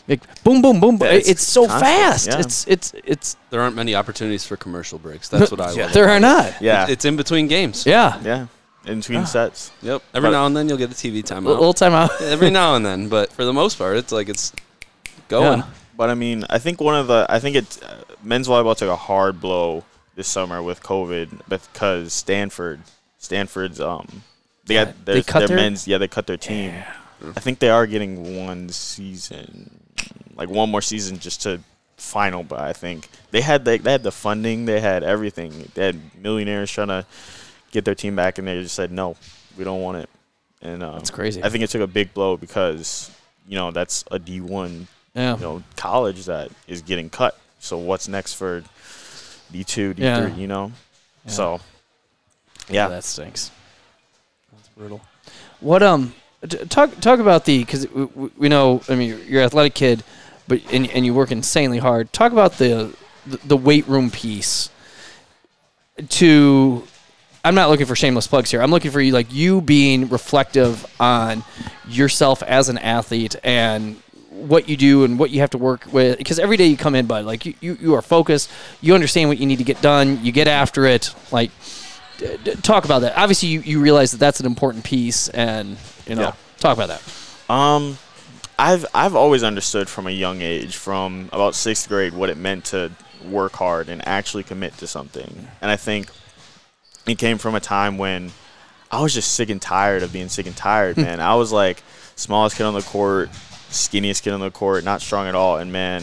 [0.09, 1.07] like boom, boom, boom, boom.
[1.09, 2.27] Yeah, It's, it's so constant, fast.
[2.29, 2.39] yeah.
[2.41, 5.29] It's it's it's There aren't many opportunities for commercial breaks.
[5.29, 5.85] That's what I Yeah.
[5.85, 5.93] love.
[5.93, 6.55] there are not.
[6.63, 7.85] Yeah, It's in between games.
[7.87, 8.47] Yeah, yeah.
[8.87, 9.71] In between sets.
[9.83, 10.03] Yep.
[10.15, 11.45] Every But- now and then you'll get a TV a timeout.
[11.47, 12.21] little timeout.
[12.21, 14.53] Every now and then, but for the most part, it's like it's
[15.29, 15.61] going.
[15.61, 15.67] Yeah.
[15.97, 18.89] But I mean, I think one of the, I think it's uh, men's volleyball took
[18.91, 19.85] a hard blow
[20.17, 22.81] this summer with COVID because Stanford,
[23.19, 24.23] Stanford's, um,
[24.67, 26.75] they Yeah, got their, they cut their their- men's, yeah, they cut their team.
[27.37, 29.71] I think they are getting one season,
[30.37, 31.61] like one more season just to
[31.97, 32.43] final.
[32.43, 35.71] But I think they had the, they had the funding, they had everything.
[35.75, 37.07] They had millionaires trying to
[37.75, 39.17] get their team back, and they just said no,
[39.59, 40.09] we don't want it.
[40.63, 41.43] And um, That's crazy.
[41.45, 43.11] I think it took a big blow because
[43.47, 47.39] you know that's a D one Yeah, you know college that is getting cut.
[47.59, 48.63] So what's next for
[49.53, 50.23] D two, D Yeah.
[50.31, 50.41] three?
[50.41, 50.73] You know,
[51.27, 51.31] Yeah.
[51.31, 51.61] so
[52.69, 53.51] Yeah, yeah, that stinks.
[54.53, 55.03] That's brutal.
[55.61, 56.15] What um,
[56.71, 58.81] talk talk about the because we, we- know.
[58.89, 60.03] I mean, you're, you're an athletic kid,
[60.49, 62.13] but and, and you work insanely hard.
[62.13, 62.95] Talk about the
[63.27, 64.71] the, the weight room piece.
[66.09, 66.83] To,
[67.45, 68.63] I'm not looking for shameless plugs here.
[68.63, 71.45] I'm looking for you like you being reflective on
[71.89, 73.97] yourself as an athlete and
[74.31, 76.95] what you do and what you have to work with because every day you come
[76.97, 79.81] in bud like you, you, you are focused you understand what you need to get
[79.81, 81.51] done you get after it like
[82.19, 85.77] d- d- talk about that obviously you, you realize that that's an important piece and
[86.07, 86.33] you know Yeah.
[86.59, 87.03] talk about that
[87.53, 87.97] Um,
[88.59, 92.65] I've I've always understood from a young age, from about sixth grade, what it meant
[92.67, 92.91] to
[93.29, 95.49] work hard and actually commit to something.
[95.63, 96.09] And I think
[97.07, 98.33] it came from a time when
[98.91, 101.21] I was just sick and tired of being sick and tired, man.
[101.21, 101.83] I was like
[102.17, 103.31] smallest kid on the court,
[103.71, 105.57] skinniest kid on the court, not strong at all.
[105.59, 106.03] And man,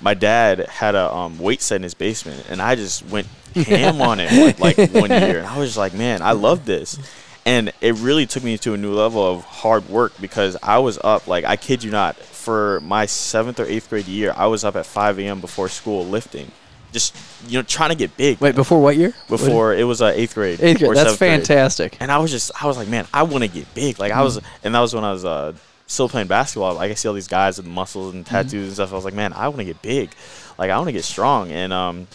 [0.00, 4.00] my dad had a um, weight set in his basement, and I just went ham
[4.00, 5.38] on it like one year.
[5.38, 6.98] And I was just like, man, I love this.
[7.46, 10.98] And it really took me to a new level of hard work because I was
[11.02, 14.62] up, like, I kid you not, for my seventh or eighth grade year, I was
[14.62, 15.40] up at 5 a.m.
[15.40, 16.52] before school lifting.
[16.92, 17.14] Just,
[17.46, 18.40] you know, trying to get big.
[18.40, 20.60] wait before what year Before it was uh, eighth grade.
[20.60, 21.46] eighth grade that's seventh grade.
[21.46, 23.98] fantastic And I was just, I was like, man, I want to get big.
[24.00, 25.52] Like I was, and that was when I was uh,
[25.86, 26.74] still playing basketball.
[26.74, 28.92] Like I see all these guys with muscles and tattoos and stuff.
[28.92, 30.10] I was like, man, I want to get big.
[30.58, 31.50] Like I want to get strong.
[31.52, 32.06] And um,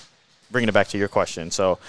[0.52, 1.80] bringing it back to your question, so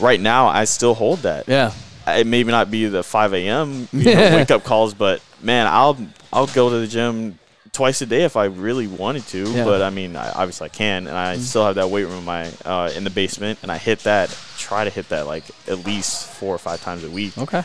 [0.00, 1.48] right now I still hold that.
[1.48, 1.72] yeah
[2.06, 3.88] It maybe not be the 5 a.m.
[3.92, 5.96] You know, wake up calls, but man, I'll
[6.32, 7.38] I'll go to the gym
[7.76, 9.44] twice a day if I really wanted to.
[9.50, 9.64] Yeah.
[9.64, 12.24] But I mean, I, obviously I can, and I still have that weight room in
[12.24, 14.36] my uh, in the basement, and I hit that.
[14.58, 17.62] Try to hit that like at least four or five times a week okay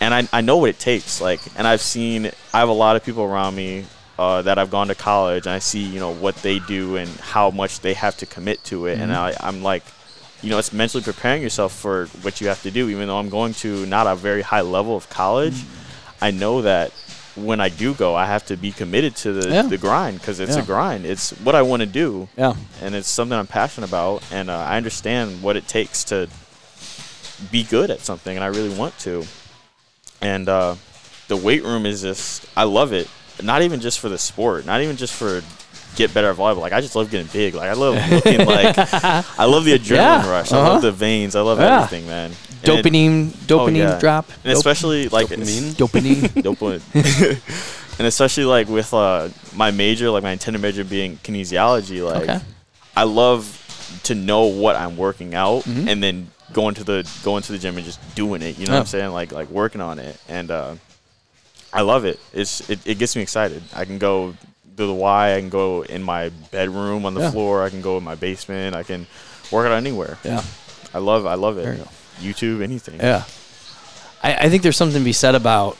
[0.00, 2.96] and I, I know what it takes like and i've seen i have a lot
[2.96, 3.84] of people around me
[4.18, 7.08] uh, that i've gone to college and i see you know what they do and
[7.16, 9.82] how much they have to commit to it and I, i'm like
[10.42, 13.30] you know it's mentally preparing yourself for what you have to do even though i'm
[13.30, 15.62] going to not a very high level of college
[16.20, 16.92] i know that
[17.36, 19.62] when i do go i have to be committed to the, Yeah.
[19.62, 20.62] the grind because it's Yeah.
[20.62, 21.04] a grind.
[21.04, 22.28] It's what i want to do.
[22.36, 22.54] Yeah.
[22.80, 26.28] And it's something i'm passionate about and uh, i understand what it takes to
[27.50, 29.24] be good at something and i really want to.
[30.20, 30.76] And uh,
[31.28, 33.08] the weight room is just i love it.
[33.42, 35.42] Not even just for the sport not even just for
[35.96, 36.60] get better at volleyball.
[36.60, 37.54] Like i just love getting big.
[37.54, 38.76] Like i love looking like
[39.38, 40.52] i love the adrenaline Yeah, rush.
[40.52, 40.72] I uh-huh.
[40.74, 41.34] love the veins.
[41.34, 42.30] I love everything man
[42.66, 43.98] It- dopamine oh, dopamine yeah.
[43.98, 45.74] drop and especially like Dopamine?
[45.80, 46.80] dopamine dopamine
[47.98, 52.40] and especially like with uh, my major like my intended major being kinesiology like Okay.
[52.96, 53.60] i love
[54.04, 55.88] to know what i'm working out Mhm.
[55.88, 58.72] and then going to the going to the gym and just doing it you know
[58.72, 58.78] Yeah.
[58.78, 60.74] what i'm saying like like working on it and uh,
[61.72, 64.34] i love it it's it, it gets me excited i can go
[64.76, 67.30] do the y i can go in my bedroom on the Yeah.
[67.30, 69.06] floor i can go in my basement i can
[69.50, 70.42] work out anywhere yeah
[70.92, 71.78] i love i love it.
[72.20, 73.24] Youtube anything Yeah.
[74.22, 75.76] I, I think there's something to be said about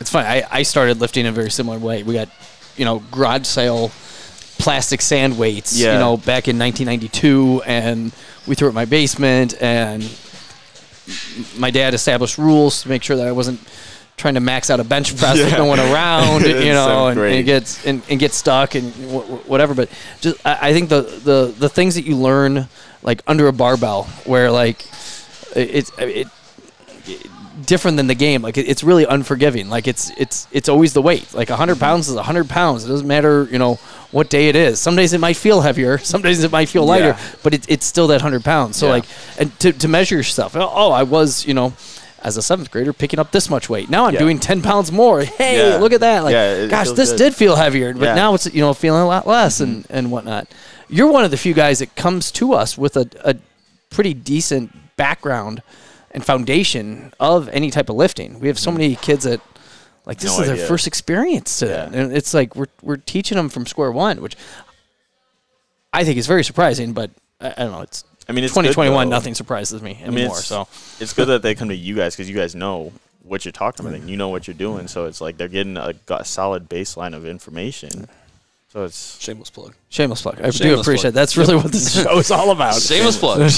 [0.00, 0.26] it's funny.
[0.28, 2.02] I, I started lifting in a very similar way.
[2.02, 2.28] We got,
[2.76, 3.90] you know, garage sale
[4.58, 5.92] plastic sand weights, yeah.
[5.92, 8.10] you know, back in 1992, and
[8.46, 10.02] we threw it in my basement, and
[11.58, 13.60] my dad established rules to make sure that I wasn't
[14.16, 15.58] trying to max out a bench press with Yeah.
[15.58, 18.92] no one around, you know, so and, and it gets and, and get stuck and
[18.94, 19.74] wh- wh- whatever.
[19.74, 22.68] But just I, I think the, the the things that you learn
[23.02, 24.84] like under a barbell, where like
[25.56, 26.28] it, it,
[27.06, 27.26] it
[27.66, 28.42] different than the game.
[28.42, 29.68] Like it, it's really unforgiving.
[29.68, 31.32] Like it's it's it's always the weight.
[31.34, 31.80] Like hundred Mm-hmm.
[31.80, 32.84] pounds is hundred pounds.
[32.84, 33.74] It doesn't matter, you know,
[34.12, 34.78] what day it is.
[34.80, 35.98] Some days it might feel heavier.
[36.12, 37.08] Some days it might feel lighter.
[37.18, 37.20] Yeah.
[37.42, 38.76] But it, it's still that hundred pounds.
[38.76, 38.92] So Yeah.
[38.92, 39.04] like,
[39.38, 40.56] and to to measure yourself.
[40.56, 41.72] Oh, oh, I was, you know.
[42.22, 43.88] As a seventh grader, picking up this much weight.
[43.88, 44.18] Now I'm Yeah.
[44.20, 45.22] doing ten pounds more.
[45.22, 46.22] Hey, look at that!
[46.22, 47.16] Like, it gosh, this good.
[47.16, 48.02] did feel heavier, but.
[48.08, 48.14] Mm-hmm.
[48.14, 50.46] now it's you know feeling a lot less and and whatnot.
[50.90, 53.36] You're one of the few guys that comes to us with a, a
[53.88, 55.62] pretty decent background
[56.10, 58.38] and foundation of any type of lifting.
[58.38, 58.76] We have so hmm.
[58.76, 59.40] many kids that
[60.04, 60.36] like this.
[60.36, 60.66] No is their idea.
[60.66, 64.36] first experience to that, and it's like we're we're teaching them from square one, which
[65.90, 66.92] I think is very surprising.
[66.92, 67.10] But
[67.40, 67.80] I, I don't know.
[67.80, 69.08] It's i mean it's 2021.
[69.08, 69.16] though.
[69.16, 70.38] Nothing surprises me mean, anymore.
[70.38, 70.68] it's- so
[71.00, 72.92] it's good that they come to you guys because you guys know
[73.24, 74.86] what you're talking about and you know what you're doing.
[74.86, 78.06] So it's like they're getting a, a solid baseline of information.
[78.68, 79.74] So it's Shameless plug.
[79.88, 80.40] shameless plug.
[80.40, 81.14] I do appreciate plug.
[81.14, 82.80] that's really what this show is all about.
[82.90, 83.50] Shameless plug.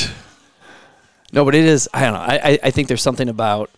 [1.33, 1.89] No, but it is.
[1.95, 2.21] I don't know.
[2.21, 3.71] I, I, I think there's something about,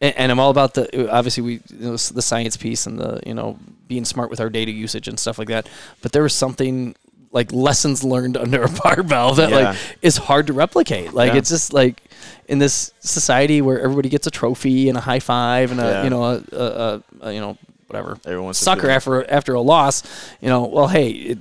[0.00, 3.20] and, and I'm all about the obviously we you know, the science piece and the
[3.26, 5.68] you know being smart with our data usage and stuff like that.
[6.02, 6.94] But there was something
[7.32, 9.56] like lessons learned under a barbell that Yeah.
[9.70, 11.12] like is hard to replicate.
[11.12, 11.38] Like Yeah.
[11.38, 12.02] it's just like
[12.48, 16.04] in this society where everybody gets a trophy and a high five and a Yeah.
[16.04, 20.02] you know a, a, a, a you know whatever Everyone's sucker after after a loss.
[20.40, 21.10] You know, well, hey.
[21.10, 21.38] It,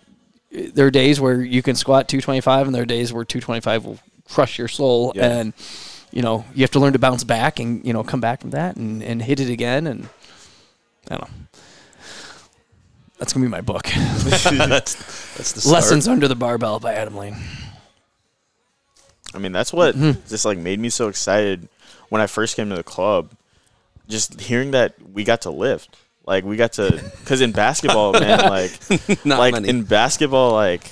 [0.74, 4.00] there are days where you can squat 225 and there are days where 225 will
[4.30, 5.28] crush your soul Yeah.
[5.30, 5.54] and
[6.12, 8.52] you know you have to learn to bounce back and you know come back from
[8.52, 10.08] that and, and hit it again and
[11.10, 11.60] i don't know
[13.20, 13.84] that's gonna be my book
[14.24, 14.96] that's
[15.36, 15.74] that's the start.
[15.74, 17.36] lessons under the barbell by adam lane
[19.34, 20.26] I mean, that's what Mm-hmm.
[20.30, 21.68] just like made me so excited
[22.08, 23.32] when I first came to the club.
[24.08, 28.40] Just hearing that we got to lift, Like we got to, because in basketball, man,
[28.50, 28.80] like
[29.26, 29.68] Not like many.
[29.68, 30.90] in basketball, like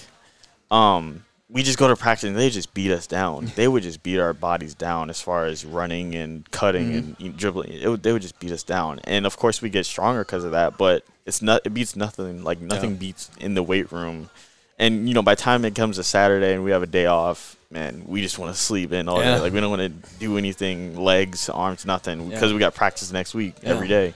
[0.71, 1.22] um,
[1.53, 3.51] we just go to practice and they just beat us down.
[3.55, 7.25] They would just beat our bodies down as far as running and cutting Mm-hmm.
[7.25, 7.71] and dribbling.
[7.71, 10.43] It would, they would just beat us down, and of course we get stronger because
[10.43, 10.77] of that.
[10.77, 11.61] But it's not.
[11.63, 12.43] It beats nothing.
[12.43, 12.97] Like nothing Yeah.
[12.97, 14.29] beats in the weight room.
[14.79, 17.05] And you know, by the time it comes to Saturday and we have a day
[17.05, 19.35] off, man, we just want to sleep and all Yeah.
[19.35, 19.41] day.
[19.41, 22.55] Like we don't want to do anything, legs, arms, nothing, because Yeah.
[22.55, 24.15] we got practice next week every day.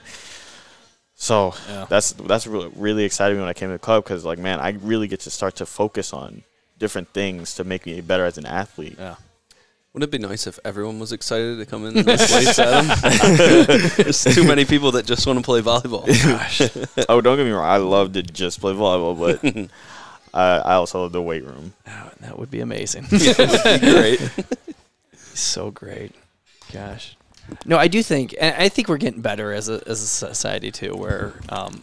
[1.14, 1.54] So
[1.88, 4.70] that's that's really, really exciting when I came to the club because like man, I
[4.82, 6.42] really get to start to focus on
[6.78, 8.96] different things to make me better as an athlete.
[8.98, 9.16] Yeah.
[9.92, 12.86] Wouldn't it be nice if everyone was excited to come in this late, Adam?
[13.96, 16.04] There's too many people that just want to play volleyball.
[17.08, 19.70] oh, don't get me wrong, I love to just play volleyball, but
[20.34, 21.72] I I also love the weight room.
[21.86, 23.06] Oh, that would be amazing.
[23.80, 24.20] Great.
[25.16, 26.14] so great.
[26.70, 27.16] Gosh.
[27.64, 30.70] No, I do think, and I think we're getting better as a as a society
[30.70, 31.82] too, where um,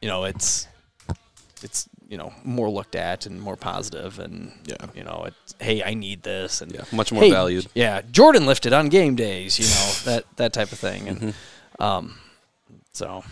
[0.00, 0.66] you know, it's
[1.62, 4.86] it's you know more looked at and more positive, and Yeah.
[4.94, 7.66] you know, it's hey, I need this, and Yeah, much more hey, valued.
[7.74, 11.82] Yeah, Jordan lifted on game days, you know that that type of thing, and Mm-hmm.
[11.82, 12.18] um,
[12.92, 13.24] so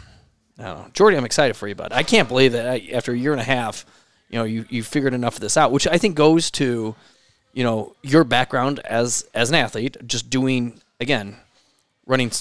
[0.58, 1.92] I don't know, Jordy, I'm excited for you, bud.
[1.92, 3.86] I can't believe that I, after a year and a half,
[4.28, 6.96] you know, you you figured enough of this out, which I think goes to
[7.52, 11.36] you know your background as as an athlete, just doing again,
[12.06, 12.32] running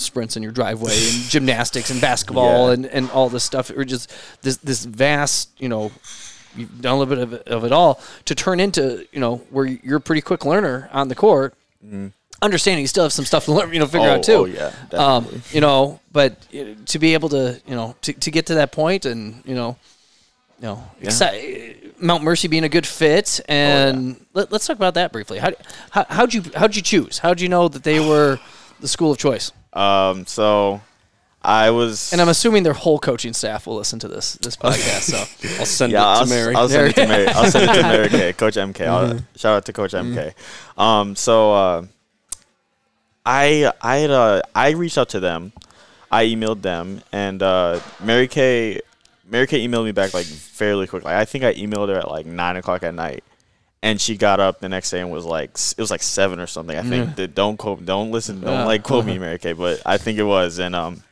[0.00, 2.74] sprints in your driveway and gymnastics and basketball Yeah.
[2.74, 5.90] and, and all this stuff, or just this this vast you know.
[6.56, 9.36] You've done a little bit of, it- of it all to turn into, you know,
[9.50, 11.54] where you're a pretty quick learner on the court.
[12.40, 14.32] Understanding you still have some stuff to learn, you know, figure Oh, out too.
[14.32, 16.36] oh, yeah, um, you know, but
[16.86, 19.76] to be able to, you know, to, to get to that point and you know,
[20.60, 21.08] you know, Yeah.
[21.10, 25.38] exci- Mount Mercy being a good fit, and let, us talk about that briefly.
[25.38, 25.50] How
[25.90, 27.18] how how'd you how'd you choose?
[27.18, 28.38] How'd you know that they were
[28.80, 29.50] the school of choice?
[29.72, 30.80] Um, so
[31.42, 35.02] I was And I'm assuming their whole coaching staff will listen to this this podcast.
[35.02, 36.54] So I'll send yeah, it I'll, to Mary.
[36.54, 37.26] I'll send it to Mary.
[37.28, 38.32] I'll send it to Mary K.
[38.32, 38.86] Coach MK.
[38.86, 40.34] I'll, shout out to Coach MK.
[40.76, 41.86] Um, so uh,
[43.24, 45.52] I I had uh, I reached out to them.
[46.10, 48.80] I emailed them, and uh, Mary Kay
[49.26, 51.12] Mary Kay emailed me back like fairly quickly.
[51.12, 53.22] I think I emailed her at like nine o'clock at night,
[53.82, 56.46] and she got up the next day and was like it was like seven or
[56.46, 56.76] something.
[56.76, 57.16] I think.
[57.16, 58.64] That- Don't quote, don't listen, don't Yeah.
[58.64, 61.02] like quote me, Mary Kay, but I think it was, and um,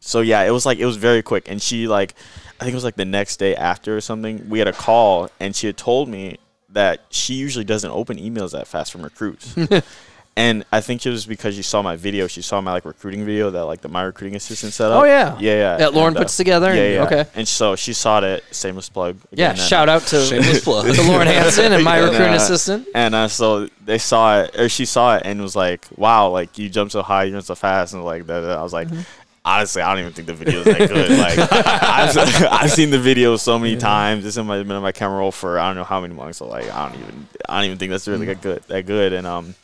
[0.00, 2.14] so yeah, it was like it was very quick, and she like,
[2.60, 4.48] I think it was like the next day after or something.
[4.48, 6.38] We had a call, and she had told me
[6.70, 9.56] that she usually doesn't open emails that fast from recruits.
[10.36, 12.26] And I think it was because she saw my video.
[12.26, 15.02] She saw my like recruiting video that like the my recruiting assistant set up.
[15.02, 15.36] Oh, yeah.
[15.38, 15.76] yeah, yeah.
[15.76, 17.20] That Lauren And, uh, puts together Yeah, and- yeah.
[17.22, 17.30] okay.
[17.34, 18.44] And so she saw it.
[18.52, 19.16] Shameless plug.
[19.32, 20.94] yeah, again, and, shout out to Shameless plug.
[20.94, 22.86] to Lauren Hansen and my And, recruiting uh, assistant.
[22.94, 26.56] And uh, so they saw it, or she saw it, and was like, "Wow, like
[26.58, 28.44] you jump so high, you run so fast," and like that.
[28.44, 29.00] I was like, Mm-hmm.
[29.44, 31.18] honestly, I don't even think the video is that good.
[31.18, 32.16] Like I've,
[32.52, 34.24] I've seen the video so many times.
[34.24, 36.38] It's in my been in my camera roll for I don't know how many months.
[36.38, 38.40] So like I don't even I don't even think that's really Mm-hmm.
[38.40, 39.12] that good that good.
[39.12, 39.54] And um,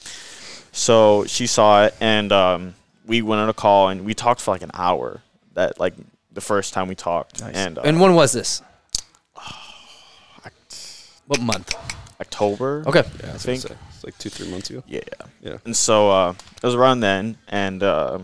[0.77, 2.75] so she saw it, and um,
[3.07, 5.23] we went on a call, and we talked for like an hour.
[5.55, 5.95] That like
[6.33, 8.63] the first time we talked, and uh, And when was this?
[11.27, 11.75] What month?
[12.21, 12.85] October.
[12.87, 13.03] Okay.
[13.21, 13.61] Yeah, I I was gonna think.
[13.63, 14.83] say, it's like two, three months ago.
[14.87, 15.01] Yeah.
[15.41, 15.59] Yeah.
[15.65, 18.21] And so uh, it was around then, and uh,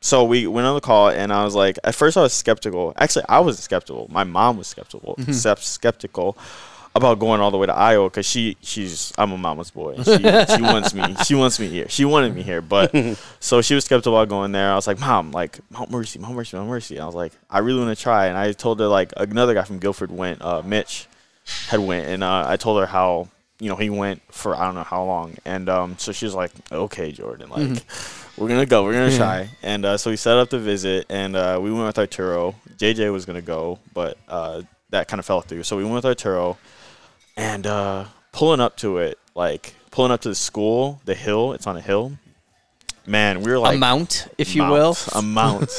[0.00, 2.92] so we went on the call, and I was like, at first I was skeptical.
[2.96, 4.08] Actually, I was skeptical.
[4.10, 6.36] My mom was skeptical, skep- skeptical
[6.94, 9.94] about going all the way to Iowa because she she's I'm a mama's boy.
[9.94, 11.14] And she she wants me.
[11.24, 11.88] She wants me here.
[11.88, 12.94] She wanted me here, but
[13.40, 14.70] so she was skeptical about going there.
[14.70, 16.98] I was like, Mom, like Mount Mercy, Mount Mercy, Mount Mercy.
[17.00, 19.62] I was like, I really want to try, and I told her like another guy
[19.62, 21.06] from Guilford went, uh, Mitch
[21.68, 23.28] had went, and uh, I told her how
[23.58, 26.34] you know he went for I don't know how long, and um, so she was
[26.34, 27.82] like, okay, Jordan, like
[28.36, 31.36] we're gonna go, we're gonna try, and uh, so we set up the visit, and
[31.36, 32.54] uh, we went with Arturo.
[32.76, 36.04] JJ was gonna go, but uh, that kind of fell through, so we went with
[36.06, 36.58] Arturo,
[37.36, 41.66] and uh, pulling up to it, like pulling up to the school, the hill, it's
[41.66, 42.12] on a hill.
[43.04, 44.96] Man, we were like a mount, if you will.
[45.12, 45.72] a mount.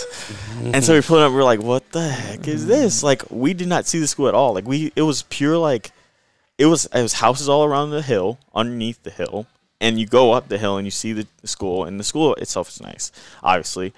[0.61, 1.31] and so we it up.
[1.31, 4.27] We are like, "What the heck is this?" Like, we did not see the school
[4.27, 4.53] at all.
[4.53, 5.91] Like, we it was pure like,
[6.57, 9.47] it was it was houses all around the hill, underneath the hill,
[9.79, 12.35] and you go up the hill and you see the, the school, and the school
[12.35, 13.11] itself is nice,
[13.41, 13.93] obviously.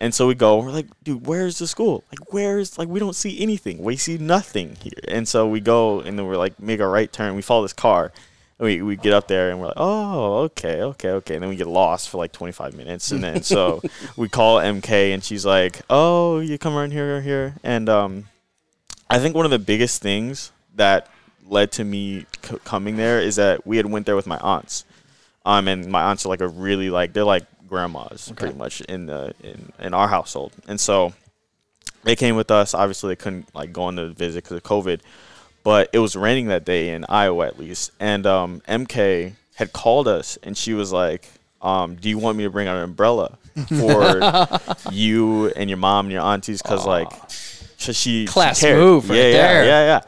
[0.00, 0.58] And so we go.
[0.58, 2.04] We're like, "Dude, where's the school?
[2.10, 3.82] Like, where's like we don't see anything.
[3.82, 7.10] We see nothing here." And so we go, and then we're like, make a right
[7.10, 7.34] turn.
[7.34, 8.12] We follow this car.
[8.58, 11.34] We, we get up there and we're like, oh, okay, okay, okay.
[11.34, 13.12] And then we get lost for like 25 minutes.
[13.12, 13.82] And then so
[14.16, 17.56] we call MK and she's like, oh, you come around here here.
[17.62, 18.28] And um,
[19.10, 21.08] I think one of the biggest things that
[21.46, 24.84] led to me c- coming there is that we had went there with my aunts.
[25.44, 29.06] Um, and my aunts are like a really like they're like grandmas pretty much in
[29.06, 30.52] the in, in our household.
[30.68, 31.12] And so
[32.04, 32.74] they came with us.
[32.74, 35.00] Obviously, they couldn't like go on the visit because of COVID,
[35.64, 37.92] but it was raining that day in Iowa at least.
[38.00, 41.28] And um, MK had called us, and she was like,
[41.60, 44.20] um, "Do you want me to bring an umbrella for
[44.92, 46.62] you and your mom and your aunties?
[46.62, 47.10] Because like."
[47.78, 48.78] She she Class cared.
[48.78, 49.64] move right yeah, there.
[49.64, 50.00] Yeah, yeah, yeah.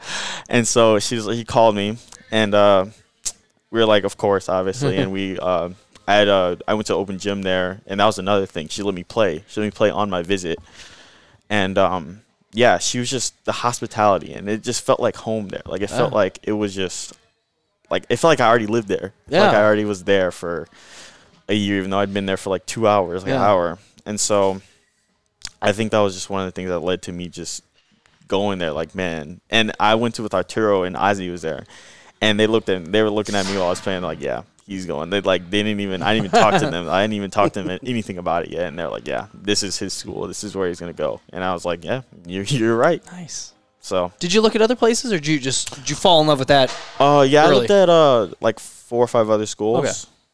[0.49, 1.97] And so she's he called me,
[2.31, 2.87] and uh,
[3.69, 5.37] we were like, of course, obviously, and we.
[5.37, 5.69] Uh,
[6.09, 8.67] I had uh, I went to open gym there, and that was another thing.
[8.67, 9.43] She let me play.
[9.47, 10.57] She let me play on my visit,
[11.49, 15.61] and um, yeah, she was just the hospitality, and it just felt like home there.
[15.65, 16.17] Like it felt Yeah.
[16.17, 17.13] like it was just
[17.91, 19.13] like it felt like I already lived there.
[19.29, 19.59] Felt Like Yeah.
[19.59, 20.67] I already was there for
[21.47, 23.77] a year, even though I'd been there for like two hours, like an hour.
[24.05, 24.61] And so
[25.61, 27.63] I think that was just one of the things that led to me just
[28.27, 28.71] going there.
[28.71, 31.65] Like man, and I went to with Arturo and Ozzy was there,
[32.19, 34.01] and they looked at they were looking at me while I was playing.
[34.01, 34.41] Like yeah.
[34.69, 35.09] He's going.
[35.09, 36.01] They like they didn't even.
[36.03, 36.87] I didn't even talk to them.
[36.87, 38.67] I didn't even talk to them anything about it yet.
[38.67, 40.27] And they're like, "Yeah, this is his school.
[40.27, 43.53] This is where he's gonna go." And I was like, "Yeah, you're you're right." Nice.
[43.81, 46.27] So, Did you look at other places, or did you just did you fall in
[46.27, 46.69] love with that?
[46.99, 49.79] uh, yeah, I looked at uh like four or five other schools.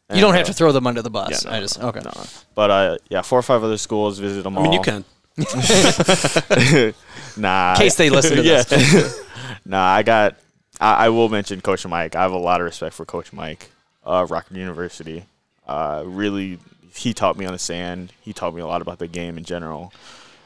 [0.10, 0.16] Okay.
[0.18, 1.46] you don't And, have uh, to throw them under the bus.
[1.46, 2.02] yeah, no, I just okay.
[2.04, 2.12] no.
[2.56, 4.20] But uh, yeah, four or five other schools.
[4.20, 4.68] Visit them I all.
[4.68, 5.06] I mean, you can.
[7.38, 7.72] nah.
[7.74, 8.64] In case they listen to yeah.
[8.64, 9.22] this.
[9.66, 10.36] nah, I got.
[10.80, 12.16] I, I will mention Coach Mike.
[12.16, 13.70] I have a lot of respect for Coach Mike,
[14.06, 15.26] uh, Rockford University.
[15.68, 16.60] Uh, really,
[16.94, 18.14] he taught me on the sand.
[18.22, 19.94] He taught me a lot about the game in general,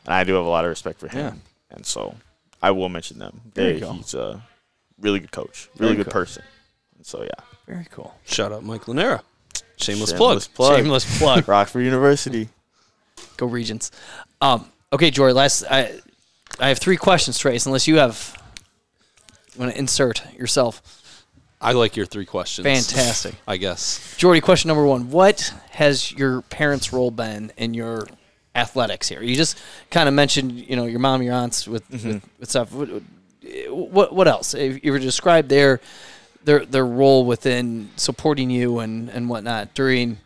[0.06, 1.20] and I do have a lot of respect for him.
[1.36, 1.76] Yeah.
[1.76, 2.16] And so,
[2.62, 3.42] I will mention them.
[3.54, 3.94] There They, you go.
[3.94, 4.42] he's a
[5.00, 6.22] really good coach, really Very good cool.
[6.22, 6.44] person.
[6.98, 7.30] And so, yeah.
[7.68, 8.16] Very cool.
[8.26, 9.22] Shout out Mike Lanera.
[9.78, 10.42] Shameless, Shameless plug.
[10.56, 10.78] plug.
[10.78, 11.48] Shameless plug.
[11.48, 12.50] Rockford University.
[13.38, 13.92] Go Regents.
[14.42, 15.34] Um, okay, Jordy.
[15.34, 15.94] Last, I,
[16.60, 17.66] I have three questions, Trace.
[17.66, 18.36] Unless you have,
[19.58, 20.99] want to insert yourself.
[21.62, 22.66] I like your three questions.
[22.66, 24.16] Fantastic, I guess.
[24.18, 24.40] Jordy.
[24.40, 28.08] Question number one: What has your parents' role been in your
[28.56, 29.22] athletics here?
[29.22, 29.60] You just
[29.92, 32.72] kind of mentioned, you know, your mom, your aunts with with, with stuff.
[32.72, 32.90] What,
[33.68, 34.54] what what else?
[34.54, 35.82] If you were to describe their
[36.46, 40.18] their their role within supporting you and and whatnot during.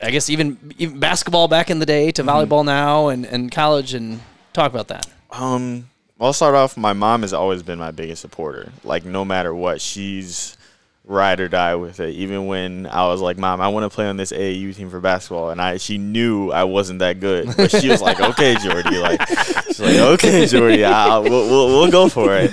[0.00, 3.94] I guess even even basketball back in the day to volleyball now and, and college
[3.94, 4.20] and
[4.52, 5.08] talk about that.
[5.32, 6.76] Um, I'll start off.
[6.76, 8.72] My mom has always been my biggest supporter.
[8.82, 10.56] Like, no matter what, she's
[11.04, 12.14] ride or die with it.
[12.14, 15.00] Even when I was like, "Mom, I want to play on this AAU team for
[15.00, 18.98] basketball," and I, she knew I wasn't that good, but she was like, "Okay, Jordy,"
[18.98, 22.52] like, she's like, "Okay, Jordy, I'll, we'll, we'll we'll go for it."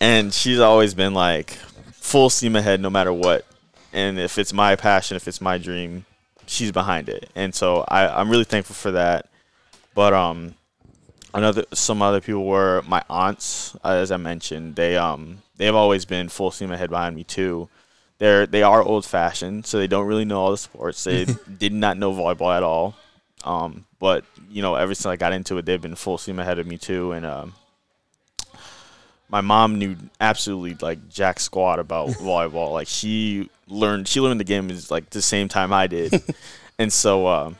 [0.00, 1.52] And she's always been like,
[1.92, 3.44] full steam ahead, no matter what.
[3.92, 6.04] And if it's my passion, if it's my dream,
[6.46, 7.30] she's behind it.
[7.34, 9.26] And so I, I'm really thankful for that.
[9.94, 10.54] But um,
[11.36, 14.76] another some other people were my aunts, uh, as I mentioned.
[14.76, 17.68] They um they've always been full steam ahead behind me too.
[18.18, 21.04] They're they are old fashioned, so they don't really know all the sports.
[21.04, 21.26] They
[21.58, 22.96] did not know volleyball at all.
[23.44, 26.58] Um, but you know, ever since I got into it, they've been full steam ahead
[26.58, 27.12] of me too.
[27.12, 27.54] And um,
[29.28, 32.72] my mom knew absolutely like jack squat about volleyball.
[32.72, 36.22] Like she learned she learned the game is like the same time I did,
[36.78, 37.56] and so um,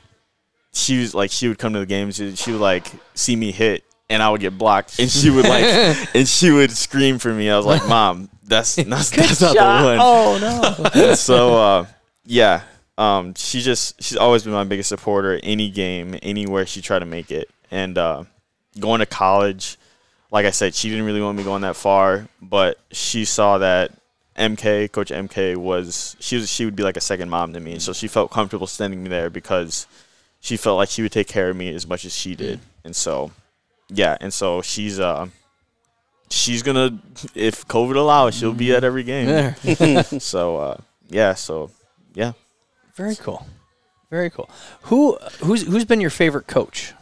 [0.77, 2.21] she was like she would come to the games.
[2.21, 5.47] and She would like see me hit, and I would get blocked, and she would
[5.47, 5.65] like
[6.15, 7.51] and she would scream for me.
[7.51, 11.15] I was like, "Mom, that's that's, that's not the one." Oh no.
[11.15, 11.87] So uh,
[12.25, 12.63] yeah,
[12.99, 15.41] um, she just she's always been my biggest supporter.
[15.43, 18.25] Any game, anywhere she tried to make it, and uh,
[18.79, 19.79] going to college.
[20.31, 23.93] Like I said, she didn't really want me going that far, but she saw that
[24.37, 27.73] MK, Coach MK, was she was she would be like a second mom to me,
[27.73, 29.87] and so she felt comfortable sending me there because
[30.47, 32.95] she felt like she would take care of me as much as she did, and
[32.95, 33.33] so
[33.89, 35.27] yeah, and so she's uh
[36.31, 36.99] she's gonna
[37.35, 39.27] if COVID allows, she'll be at every game.
[39.27, 39.57] There.
[40.21, 40.77] So uh,
[41.09, 41.71] yeah, so
[42.15, 42.33] yeah.
[42.95, 43.45] Very cool.
[44.09, 44.49] Very cool.
[44.83, 46.93] Who who's who's been your favorite coach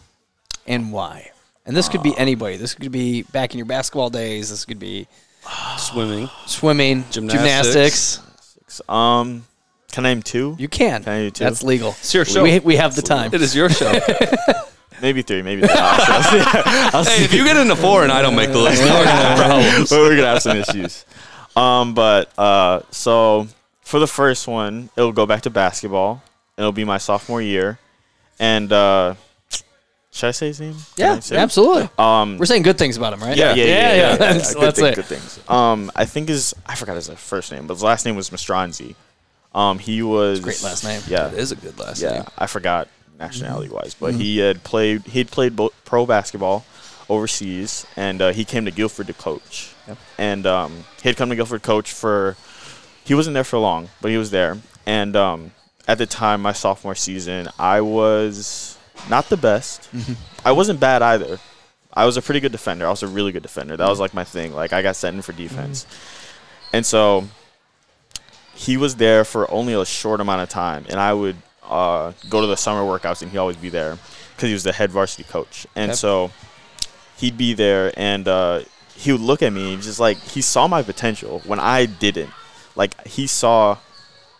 [0.66, 1.30] and why?
[1.66, 2.57] And this could be anybody.
[2.57, 4.48] This could be back in your basketball days.
[4.50, 5.07] This could be
[5.76, 6.30] Swimming.
[6.46, 8.16] swimming, Gymnastics.
[8.16, 8.80] gymnastics.
[8.88, 9.44] Um,
[9.94, 10.57] can I name two?
[10.59, 11.04] You can.
[11.04, 11.44] Can I do two?
[11.44, 11.90] That's legal.
[11.90, 12.42] It's your show.
[12.42, 13.33] We, we have the time.
[13.33, 13.96] It is your show.
[15.00, 15.40] Maybe three.
[15.40, 15.70] Maybe three.
[15.72, 17.18] I'll see.
[17.18, 19.16] hey, if you get into four and I don't make the list, then we're gonna
[19.16, 19.90] have problems.
[19.92, 21.04] we're gonna have some issues.
[21.54, 23.46] Um, but uh, so
[23.83, 26.25] for the first one, it'll go back to basketball.
[26.56, 27.79] It'll be my sophomore year,
[28.40, 29.14] and uh,
[30.10, 30.75] should I say his name?
[30.96, 31.88] Yeah, say absolutely.
[31.98, 33.37] Um, We're saying good things about him, right?
[33.37, 33.94] yeah, yeah, yeah, yeah.
[34.10, 34.96] yeah, That's, Good that's thing- it.
[34.96, 35.38] Good things.
[35.48, 38.96] Um, I think his I forgot his first name, but his last name was Mastranzi.
[39.55, 41.00] Um, he was Great last name.
[41.07, 42.23] Yeah, it is a good last yeah, name.
[42.23, 42.88] Yeah, I forgot
[43.19, 46.65] nationality wise, but he had played he'd played bo- pro basketball
[47.09, 49.73] overseas, and uh, he came to Guilford to coach.
[49.87, 49.98] Yep.
[50.19, 52.37] And um, he'd come to Guilford coach for
[53.05, 54.59] he wasn't there for long, but he was there.
[54.87, 55.52] And um,
[55.87, 58.79] at the time, my sophomore season, I was
[59.09, 59.88] not the best.
[60.44, 61.38] I wasn't bad either.
[61.92, 62.87] I was a pretty good defender.
[62.87, 63.77] I was a really good defender.
[63.77, 64.52] That was like my thing.
[64.52, 65.87] Like I got sent in for defense,
[66.73, 67.29] and so
[68.55, 71.37] he was there for only a short amount of time, and I would
[71.69, 73.98] uh, go to the summer workouts, and he'd always be there
[74.37, 75.96] because he was the head varsity coach, and Okay.
[75.96, 76.31] so
[77.17, 78.61] he'd be there, and uh,
[78.94, 82.31] he would look at me, just like he saw my potential when I didn't.
[82.77, 83.79] Like he saw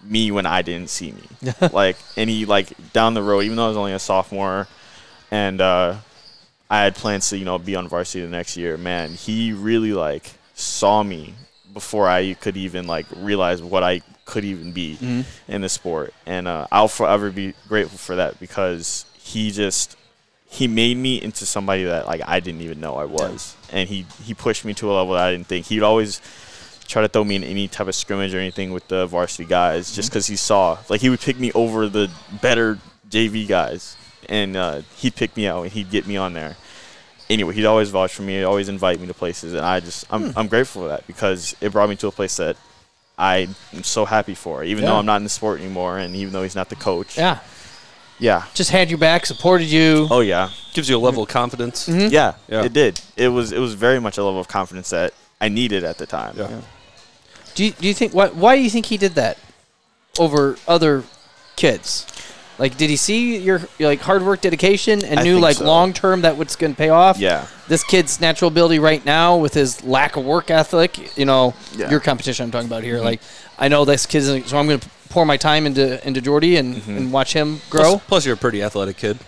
[0.03, 1.53] me when I didn't see me.
[1.73, 4.69] like, and he like down the road, even though I was only a sophomore,
[5.31, 5.97] and uh,
[6.71, 8.77] I had plans to you know be on varsity the next year.
[8.77, 11.35] Man, he really like saw me
[11.75, 16.49] before I could even like realize what I could even be in the sport, and
[16.49, 19.97] uh, I'll forever be grateful for that because he just
[20.47, 24.07] he made me into somebody that like I didn't even know I was, and he
[24.25, 25.67] he pushed me to a level that I didn't think.
[25.67, 26.23] He'd always
[26.87, 29.95] try to throw me in any type of scrimmage or anything with the varsity guys,
[29.95, 32.11] just because he saw like he would pick me over the
[32.41, 32.79] better
[33.11, 33.97] JV guys,
[34.29, 36.57] and uh, he'd pick me out and he'd get me on there.
[37.31, 40.05] Anyway, he'd always vouch for me, he'd always invite me to places, and I just
[40.11, 40.39] I'm hmm.
[40.39, 42.57] I'm grateful for that because it brought me to a place that
[43.17, 46.33] I am so happy for, even though I'm not in the sport anymore, and even
[46.33, 47.17] though he's not the coach.
[47.17, 47.39] Yeah.
[48.19, 48.45] Yeah.
[48.55, 50.07] Just had your back, supported you.
[50.11, 50.51] Oh yeah.
[50.73, 51.89] Gives you a level of confidence.
[51.89, 52.65] Yeah, Yeah.
[52.65, 53.01] it did.
[53.17, 56.07] It was it was very much a level of confidence that I needed at the
[56.07, 56.35] time.
[56.37, 56.61] Yeah.
[57.55, 59.39] Do you, do you think why why do you think he did that
[60.19, 61.05] over other
[61.57, 62.07] kids?
[62.59, 65.65] Like, did he see your, your like hard work, dedication, and I knew like so.
[65.67, 67.19] long term that what's going to pay off?
[67.19, 67.47] Yeah.
[67.69, 71.91] This kid's natural ability right now with his lack of work ethic, you know, Yeah.
[71.91, 73.01] your competition I'm talking about here.
[73.01, 73.21] Like,
[73.59, 76.81] I know this kid's, so I'm going to pour my time into into Jordy and,
[76.89, 77.93] and watch him grow.
[77.99, 79.19] Plus, plus, you're a pretty athletic kid.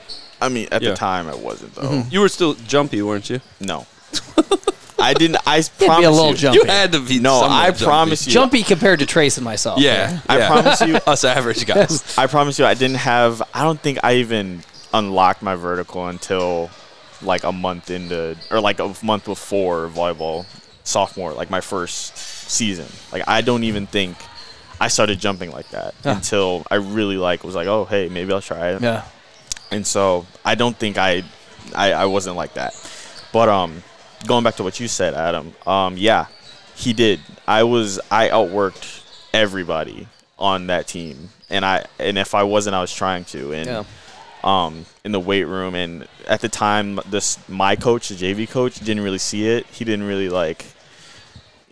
[0.41, 0.91] I mean, at Yeah.
[0.91, 1.83] the time, I wasn't though.
[1.83, 2.09] Mm-hmm.
[2.13, 3.41] You were still jumpy, weren't you?
[3.61, 3.87] No,
[4.99, 5.37] I didn't.
[5.47, 6.37] I He'd be promise a little you.
[6.37, 6.59] jumpy.
[6.59, 7.19] You had to be.
[7.21, 7.85] No, somewhat I jumpy.
[7.85, 8.33] promise you.
[8.33, 9.81] Jumpy compared to Trace and myself.
[9.81, 10.47] Yeah, I yeah.
[10.49, 10.97] promise you.
[11.07, 12.17] Us average guys.
[12.19, 13.43] I promise you, I didn't have.
[13.53, 14.63] I don't think I even
[14.95, 16.71] unlocked my vertical until
[17.23, 20.47] like a month into, or like a month before volleyball
[20.85, 22.87] sophomore, like my first season.
[23.13, 24.17] Like I don't even think
[24.81, 26.11] I started jumping like that Huh.
[26.17, 28.83] until I really like was like, oh hey, maybe I'll try it.
[28.83, 29.05] Yeah.
[29.71, 31.23] and so I don't think I,
[31.75, 32.73] I, I wasn't like that.
[33.33, 33.83] But um,
[34.27, 35.55] going back to what you said, Adam.
[35.67, 36.27] Um, yeah,
[36.75, 37.21] he did.
[37.47, 39.03] I was I outworked
[39.33, 40.09] everybody
[40.39, 43.53] on that team, and I and if I wasn't, I was trying to.
[43.53, 43.85] And Yeah.
[44.45, 48.79] um, in the weight room, and at the time, this my coach, the JV coach,
[48.81, 49.67] didn't really see it.
[49.73, 50.65] He didn't really like.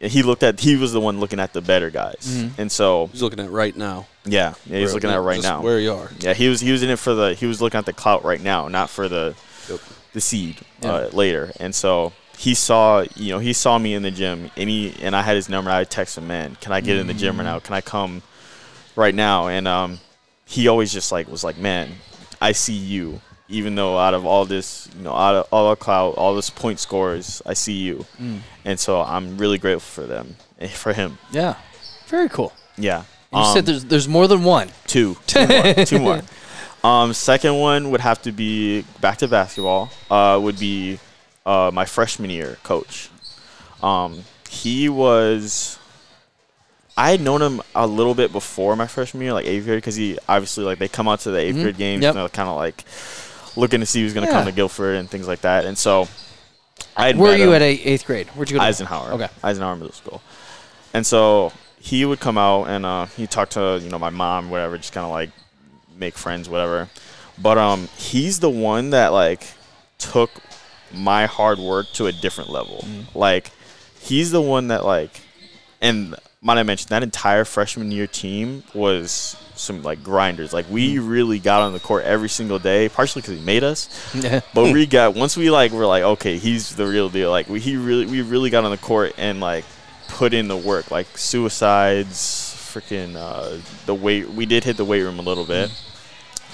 [0.01, 0.61] He looked at.
[0.61, 3.75] He was the one looking at the better guys, and so He's looking at right
[3.75, 4.07] now.
[4.25, 5.63] yeah, yeah, he's Where- looking at right now.
[5.63, 6.11] Where you are.
[6.19, 8.25] Yeah, he was he was in it for the he was looking at the clout
[8.25, 9.35] right now, not for the
[9.71, 9.81] Yep.
[10.13, 11.53] the seed uh, later.
[11.59, 15.15] And so he saw you know he saw me in the gym, and he and
[15.15, 15.71] I had his number.
[15.71, 17.59] I text him, man, can I get in the gym right now?
[17.61, 18.23] Can I come
[18.97, 19.49] right now?
[19.49, 20.01] And um,
[20.45, 21.93] he always just like was like, man,
[22.41, 23.21] I see you.
[23.51, 26.49] Even though out of all this, you know, out of all the clout, all this
[26.49, 28.07] point scores, I see you,
[28.65, 31.19] and so I'm really grateful for them, eh, for him.
[31.31, 31.57] Yeah.
[32.07, 32.53] Very cool.
[32.79, 33.05] Yeah.
[33.33, 34.71] You Um, said there's there's more than one.
[34.87, 35.17] Two.
[35.27, 35.75] Two more.
[35.85, 36.21] Two more.
[36.83, 39.91] Um, second one would have to be back to basketball.
[40.11, 40.99] Uh, would be
[41.47, 43.09] uh, my freshman year coach.
[43.83, 45.79] Um, he was.
[46.97, 49.97] I had known him a little bit before my freshman year, like eighth grade, because
[49.97, 52.11] he obviously like they come out to the 8th grade games, Yep.
[52.15, 52.85] and they're kind of like
[53.57, 54.39] looking to see who's going to Yeah.
[54.39, 55.65] come to Guilford and things like that.
[55.65, 56.07] And so,
[56.97, 58.29] I had Where met are you at eighth grade?
[58.29, 58.61] Where'd you go?
[58.61, 59.13] to- Eisenhower.
[59.15, 59.29] Okay.
[59.43, 60.23] Eisenhower Middle School.
[60.93, 64.49] And so he would come out and uh, he talked to you know my mom,
[64.51, 65.31] whatever, just kind of like
[65.99, 66.89] make friends, whatever.
[67.43, 69.49] But um, he's the one that like
[69.99, 70.31] took
[70.97, 72.85] my hard work to a different level.
[72.87, 73.15] Mm.
[73.15, 73.51] Like
[74.01, 75.21] he's the one that like,
[75.81, 80.53] and might I mention that entire freshman year team was some like grinders.
[80.53, 81.09] Like we mm.
[81.09, 83.89] really got on the court every single day, partially because he made us.
[84.15, 84.41] Yeah.
[84.55, 87.31] But we got once we like were like okay, he's the real deal.
[87.31, 89.65] Like we he really we really got on the court and like
[90.09, 90.91] put in the work.
[90.91, 94.29] Like suicides, freaking uh, the weight.
[94.31, 95.71] We did hit the weight room a little bit.
[95.71, 95.94] Mm.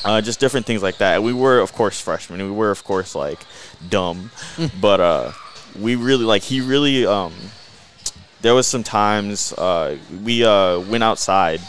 [0.05, 1.23] Uh, just different things like that.
[1.23, 2.43] We were of course freshmen.
[2.43, 3.41] We were of course like
[3.89, 4.31] dumb,
[4.81, 5.33] but uh,
[5.79, 7.07] we really like he really.
[7.07, 7.33] Um,
[8.43, 11.61] there was some times uh, we uh, went outside.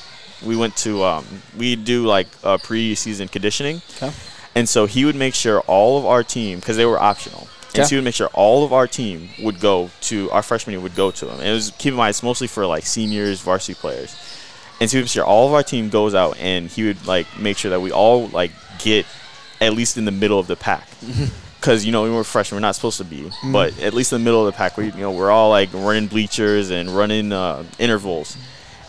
[0.46, 1.26] We went to um,
[1.58, 3.82] we do like uh, pre-season conditioning.
[3.98, 4.12] Okay.
[4.56, 7.86] And so he would make sure all of our team, because they were optional, and
[7.86, 10.82] so he would make sure all of our team would go to our freshman year
[10.82, 11.40] would go to them.
[11.40, 14.16] And it was keep in mind it's mostly for like seniors, varsity players.
[14.82, 17.58] And would make sure all of our team goes out, and he would like make
[17.58, 19.06] sure that we all like get
[19.62, 20.88] at least in the middle of the pack.
[21.62, 24.20] Because you know we were freshmen, we're not supposed to be, but at least in
[24.20, 27.32] the middle of the pack, we you know we're all like running bleachers and running
[27.32, 28.36] uh, intervals.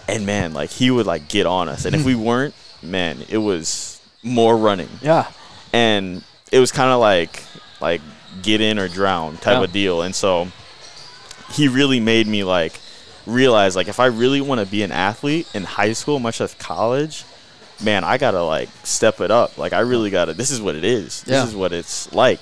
[0.08, 3.36] And man, like he would like get on us, and if we weren't, man, it
[3.36, 5.26] was more running Yeah.
[5.74, 7.42] and it was kind of like
[7.82, 8.00] like
[8.40, 9.64] get in or drown type Yeah.
[9.64, 10.00] of deal.
[10.00, 10.48] And so
[11.52, 12.80] he really made me like
[13.26, 16.54] realize like if I really want to be an athlete in high school, much as
[16.54, 17.24] college,
[17.82, 19.58] man, I gotta like step it up.
[19.58, 20.34] Like I really gotta.
[20.34, 21.22] This is what it is.
[21.22, 21.44] This Yeah.
[21.46, 22.40] is what it's like.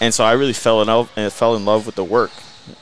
[0.00, 2.30] And so I really fell in love and fell in love with the work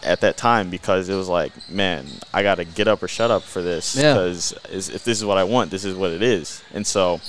[0.02, 3.42] at that time because it was like, man, I gotta get up or shut up
[3.42, 4.14] for this Yeah.
[4.14, 6.62] because if this is what I want, this is what it is.
[6.74, 7.20] And so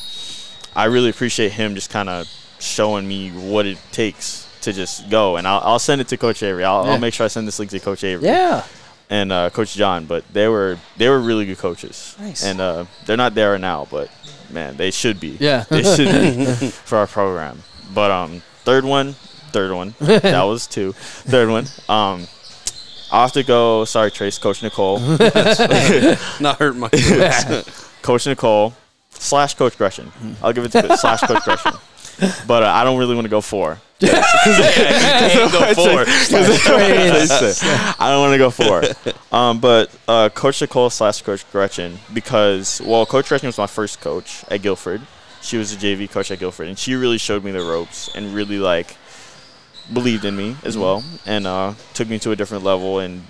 [0.76, 2.28] I really appreciate him just kind of
[2.60, 5.38] showing me what it takes to just go.
[5.38, 6.64] And I'll, I'll send it to Coach Avery.
[6.64, 6.92] I'll, Yeah.
[6.92, 8.64] I'll make sure I send this link to Coach Avery Yeah.
[9.12, 10.06] And uh, Coach John.
[10.06, 12.16] But they were they were really good coaches.
[12.20, 12.44] Nice.
[12.44, 14.10] And uh, they're not there now, but
[14.50, 15.38] man, they should be.
[15.40, 15.66] Yeah.
[15.70, 17.62] they should be for our program.
[17.94, 19.14] But um, third one,
[19.52, 19.94] third one.
[20.00, 20.94] that was two.
[20.94, 21.66] Third one.
[21.88, 22.26] Um,
[23.12, 23.86] I'll have to go.
[23.86, 24.40] Sorry, Trace.
[24.40, 25.00] Coach Nicole.
[26.40, 27.90] Not hurt my feelings.
[28.02, 28.74] Coach Nicole
[29.12, 30.12] slash Coach Gresham.
[30.42, 31.76] I'll give it to you, slash Coach Gresham.
[32.48, 33.80] But uh, I don't really want to go four.
[38.00, 38.84] I don't want to go four.
[39.32, 44.02] Um, but uh, Coach Nicole slash Coach Gretchen because well, Coach Gretchen was my first
[44.02, 45.02] coach at Guilford.
[45.42, 48.34] She was a JV coach at Guilford, and she really showed me the ropes and
[48.34, 48.96] really like
[49.94, 53.24] believed in me as well, and uh, took me to a different level and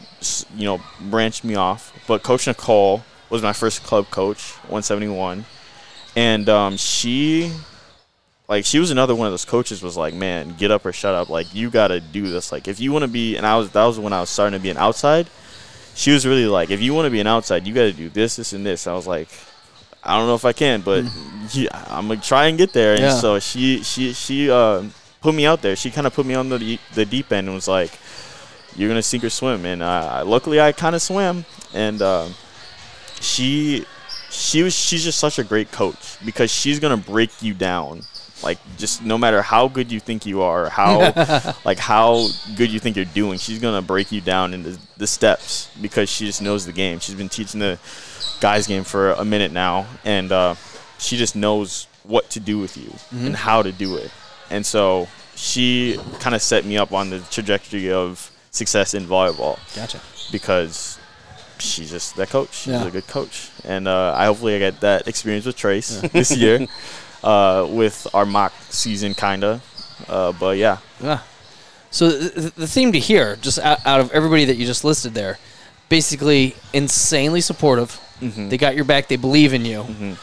[0.55, 1.93] you know branched me off.
[2.07, 5.45] But Coach Nicole was my first club coach, 171,
[6.15, 7.51] and um, she
[8.52, 11.16] like she was another one of those coaches was like man get up or shut
[11.16, 11.30] up.
[11.30, 12.52] Like you gotta do this.
[12.52, 14.60] Like if you want to be and i was that was when i was starting
[14.60, 15.28] to be an outside.
[15.95, 18.36] She was really like if you want to be an outside you gotta do this
[18.36, 18.88] this and this.
[18.88, 19.30] I was like
[20.04, 21.06] i don't know if i can but
[21.54, 22.91] yeah, i'm gonna try and get there.
[22.93, 23.16] And Yeah.
[23.16, 24.84] so she she she uh,
[25.22, 25.78] put me out there.
[25.78, 27.97] She kind of put me on the deep- the deep end and was like
[28.76, 29.66] you're gonna sink or swim.
[29.66, 31.45] And uh, luckily i kind of swam.
[31.74, 32.28] And uh,
[33.22, 33.86] she
[34.30, 38.02] she was she's just such a great coach because she's gonna break you down
[38.44, 41.00] like just no matter how good you think you are how
[41.66, 42.26] like how
[42.56, 46.26] good you think you're doing she's gonna break you down into the steps because she
[46.26, 47.78] just knows the game she's been teaching the
[48.39, 50.56] guys game for a minute now and uh,
[50.98, 54.10] she just knows what to do with you and how to do it
[54.50, 59.58] and so she kind of set me up on the trajectory of success in volleyball
[59.76, 60.00] Gotcha.
[60.32, 60.98] because
[61.60, 62.54] she's just that coach.
[62.54, 62.88] She's Yeah.
[62.88, 66.58] a good coach, and uh, I hopefully I get that experience with Trace this year
[67.24, 69.61] uh, with our mock season, kinda.
[70.09, 71.19] Uh, but yeah, Yeah.
[71.91, 75.13] So the, the theme to hear, just out, out of everybody that you just listed
[75.13, 75.38] there,
[75.89, 77.99] basically insanely supportive.
[78.22, 78.47] Mm-hmm.
[78.49, 79.07] They got your back.
[79.09, 80.15] They believe in you.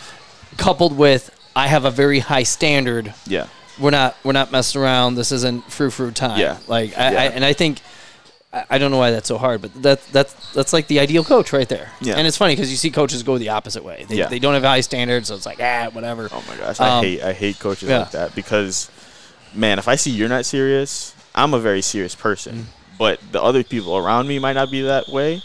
[0.57, 3.13] Coupled with, I have a very high standard.
[3.27, 5.17] yeah, We're not we're not messing around.
[5.17, 6.39] This isn't frou frou time.
[6.41, 6.57] Yeah.
[6.69, 7.21] Like I, Yeah.
[7.21, 7.81] I and I think.
[8.53, 11.25] I I don't know why that's so hard, but that that's that's like the ideal
[11.25, 11.91] coach right there.
[12.01, 12.15] Yeah.
[12.17, 14.07] And it's funny because you see coaches go the opposite way.
[14.09, 14.29] They, Yeah.
[14.29, 16.29] they don't have high standards, so it's like ah whatever.
[16.33, 17.99] Oh my gosh, I Um, hate I hate coaches yeah.
[18.01, 18.91] like that because,
[19.55, 22.65] man, if I see you're not serious, I'm a very serious person, Mm.
[22.99, 25.43] but the other people around me might not be that way,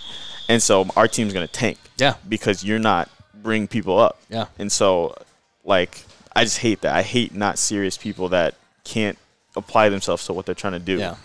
[0.50, 1.78] and so our team's gonna tank.
[1.98, 2.16] Yeah.
[2.28, 4.18] because you're not bringing people up.
[4.30, 4.46] Yeah.
[4.58, 5.16] and so
[5.64, 6.96] like I just hate that.
[6.96, 9.18] I hate not serious people that can't
[9.56, 10.98] apply themselves to what they're trying to do.
[10.98, 11.16] Yeah.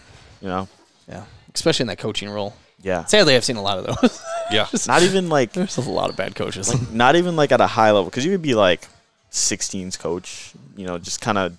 [0.43, 0.69] you know.
[1.09, 1.25] Yeah.
[1.59, 2.55] Especially in that coaching role.
[2.81, 4.23] Yeah, Sadly, I've seen a lot of those.
[4.51, 4.67] Yeah.
[4.87, 6.73] not even like There's a lot of bad coaches.
[6.73, 8.89] Like, not even like at a high level because you could be like
[9.31, 11.55] 16s coach, you know, just kind of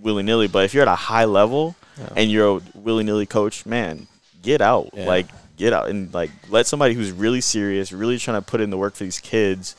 [0.00, 0.46] willy nilly.
[0.46, 1.74] But if you're at a high level
[2.14, 4.06] and you're a willy nilly coach, man,
[4.42, 5.06] get out, Yeah.
[5.06, 5.26] like
[5.56, 8.78] get out and like let somebody who's really serious, really trying to put in the
[8.78, 9.74] work for these kids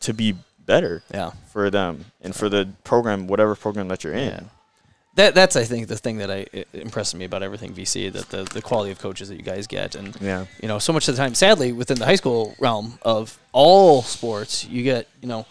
[0.00, 0.34] to be
[0.66, 1.30] better yeah.
[1.52, 4.50] for them and for the program, whatever program that you're in.
[5.18, 8.28] That that's I think the thing that I it impresses me about everything VC that
[8.30, 10.46] the the quality of coaches that you guys get and Yeah.
[10.62, 14.02] you know so much of the time sadly within the high school realm of all
[14.02, 15.44] sports you get you know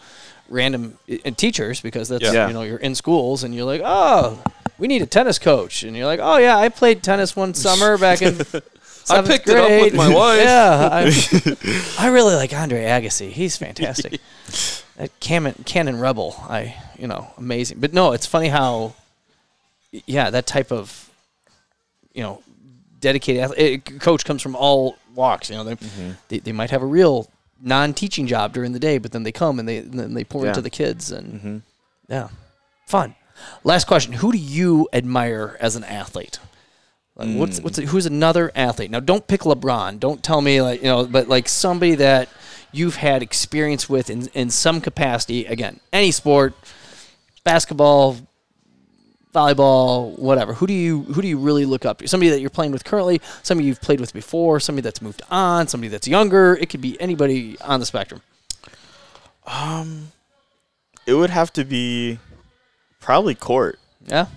[0.50, 2.48] random and teachers because that's Yeah.
[2.48, 4.42] you know you're in schools and you're like oh
[4.78, 7.98] we need a tennis coach and you're like oh yeah I played tennis one summer
[7.98, 8.36] back in
[8.84, 10.40] seventh picked it up with my wife.
[10.44, 11.12] yeah I,
[12.00, 14.22] I really like Andre Agassi he's fantastic
[14.96, 17.80] that Canon, Canon Rebel, I you know amazing.
[17.80, 18.96] But no, it's funny how,
[19.92, 21.10] yeah, that type of,
[22.14, 22.42] you know,
[23.00, 25.50] dedicated ath- eh, coach comes from all walks.
[25.50, 26.12] You know, they, Mm-hmm.
[26.30, 27.30] they they might have a real
[27.62, 30.44] non-teaching job during the day, but then they come and they and then they pour
[30.44, 30.50] Yeah.
[30.50, 31.58] into the kids and Mm-hmm.
[32.10, 32.30] yeah,
[32.86, 33.16] fun.
[33.64, 36.40] Last question: Who do you admire as an athlete?
[37.16, 37.38] Like, Mm.
[37.38, 38.92] what's what's who's another athlete?
[38.92, 40.00] Now, don't pick LeBron.
[40.00, 42.30] Don't tell me like you know, but like somebody that
[42.72, 45.46] you've had experience with in in some capacity.
[45.46, 46.54] Again, any sport,
[47.44, 48.18] basketball,
[49.38, 50.54] volleyball, whatever.
[50.54, 52.08] Who do you who do you really look up to?
[52.08, 55.68] Somebody that you're playing with currently, somebody you've played with before, somebody that's moved on,
[55.68, 56.56] somebody that's younger.
[56.56, 58.22] It could be anybody on the spectrum.
[59.46, 60.12] Um,
[61.06, 62.20] it would have to be
[63.00, 63.80] probably court.
[64.06, 64.28] Yeah,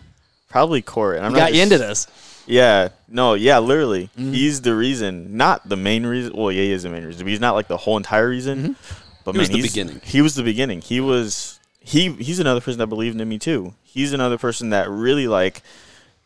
[0.48, 1.16] Probably Court.
[1.16, 2.06] And I'm Got not you into this.
[2.46, 4.10] Yeah, no, yeah, literally.
[4.18, 4.32] Mm-hmm.
[4.32, 6.32] He's the reason, not the main reason.
[6.36, 8.74] Well, yeah, he is the main reason, but he's not like the whole entire reason.
[9.24, 10.00] But He was the he's- beginning.
[10.02, 10.80] He was the beginning.
[10.80, 12.12] He was he.
[12.12, 13.74] He's another person that believed in me too.
[13.82, 15.62] He's another person that really like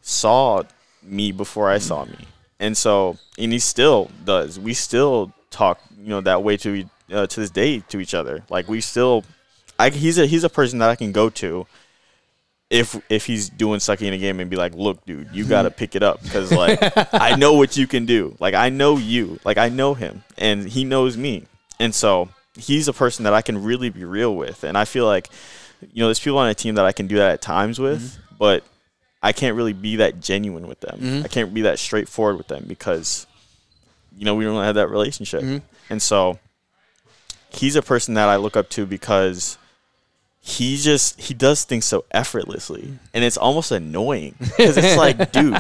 [0.03, 0.63] saw
[1.03, 2.27] me before I saw me,
[2.61, 4.59] and so and he still does.
[4.59, 8.43] We still talk, you know, that way to uh, to this day to each other.
[8.51, 9.25] Like we still,
[9.79, 11.67] I he's a he's a person that I can go to
[12.71, 15.71] if if he's doing sucking in a game and be like, look, dude, you gotta
[15.81, 16.79] pick it up because like
[17.13, 18.37] I know what you can do.
[18.41, 19.39] Like I know you.
[19.45, 21.45] Like I know him, and he knows me,
[21.79, 24.65] and so he's a person that I can really be real with.
[24.65, 25.29] And I feel like
[25.93, 28.01] you know, there's people on a team that I can do that at times with,
[28.01, 28.37] mm-hmm.
[28.39, 28.65] but
[29.23, 30.99] I can't really be that genuine with them.
[31.01, 31.25] Mm-hmm.
[31.25, 33.27] I can't be that straightforward with them because
[34.17, 35.65] you know we don't have that relationship, mm-hmm.
[35.91, 36.39] and so
[37.51, 39.59] he's a person that I look up to because
[40.47, 45.57] he just he does things so effortlessly and it's almost annoying because it's like dude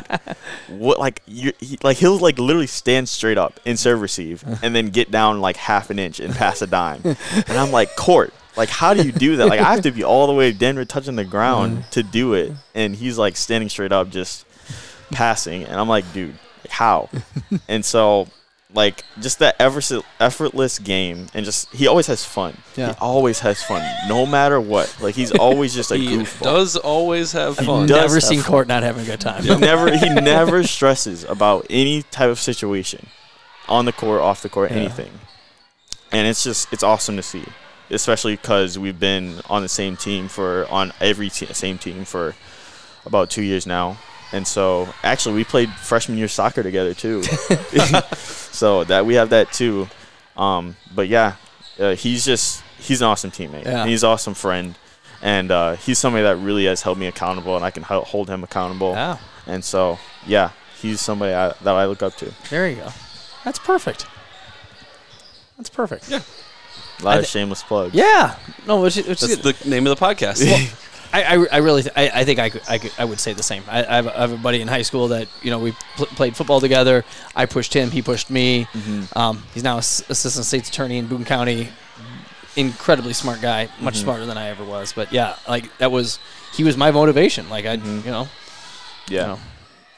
[0.68, 4.76] what like you he, like he'll like literally stand straight up in serve receive and
[4.76, 7.01] then get down like half an inch and pass a dime.
[7.03, 9.47] And i'm like court like how do you do that?
[9.47, 12.53] Like i have to be all the way denver touching the ground to do it.
[12.74, 14.45] And he's like standing straight up just
[15.12, 15.64] passing.
[15.64, 17.09] And i'm like dude like, how?
[17.68, 18.28] And so
[18.75, 22.89] like just that effortless, effortless game and just he always has fun Yeah.
[22.89, 26.77] he always has fun no matter what like he's always just a He goofball does
[26.77, 27.87] always have fun.
[27.87, 28.51] does Never seen fun.
[28.51, 29.45] Court not having a good time.
[29.45, 33.07] he never he never stresses about any type of situation
[33.68, 34.79] on the court off the court Yeah.
[34.79, 35.12] anything
[36.12, 37.45] and it's just it's awesome to see
[37.91, 42.35] especially because we've been on the same team for on every te- same team for
[43.07, 43.97] about two years now
[44.33, 47.22] and so actually we played freshman year soccer together too
[48.55, 49.89] so that we have that too
[50.37, 51.37] um, but yeah
[51.79, 53.85] uh, he's just he's an awesome teammate Yeah.
[53.87, 54.77] he's an awesome friend
[55.23, 58.29] and uh, he's somebody that really has held me accountable and i can hel- hold
[58.29, 60.51] him accountable Yeah, and so, yeah,
[60.81, 62.33] he's somebody I, that I look up to.
[62.51, 62.89] there you go.
[63.45, 64.07] That's perfect.
[65.59, 66.09] That's perfect.
[66.11, 66.21] Yeah.
[67.01, 67.95] A lot I of shameless plugs.
[67.95, 68.37] Yeah.
[68.67, 69.55] No, which, which That's good.
[69.57, 70.41] the name of the podcast.
[71.15, 73.35] I, I, I really, th- I, I think I, could, I, could, I would say
[73.35, 73.62] the same.
[73.69, 75.73] I, I, have a, I have a buddy in high school that you know we
[75.95, 77.05] pl- played football together.
[77.37, 78.65] I pushed him, he pushed me.
[78.73, 79.17] Mm-hmm.
[79.17, 81.69] Um, he's now ass- assistant state's attorney in Boone County.
[82.57, 84.03] Incredibly smart guy, much mm-hmm.
[84.03, 84.93] smarter than I ever was.
[84.93, 86.19] But yeah, like that was
[86.53, 87.49] he was my motivation.
[87.49, 88.07] Like I, mm-hmm.
[88.07, 88.29] you know,
[89.09, 89.27] Yeah.
[89.27, 89.39] No.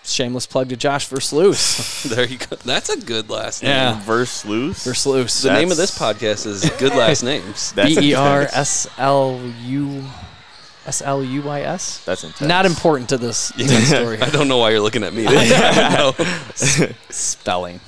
[0.04, 2.02] shameless plug to Josh Versluys.
[2.14, 2.56] there you go.
[2.56, 3.70] That's a good last name.
[3.72, 4.00] Yeah.
[4.02, 4.86] Verse loose.
[4.86, 5.42] Versluys.
[5.42, 7.72] The name of this podcast is Good Last Names.
[7.72, 8.56] That's B E R intense.
[8.56, 10.04] S L U
[10.86, 12.04] S L U Y S.
[12.04, 12.48] That's intense.
[12.48, 14.20] Not important to this, to this story.
[14.20, 15.24] I don't know why you're looking at me.
[15.24, 16.14] no.
[17.10, 17.80] spelling.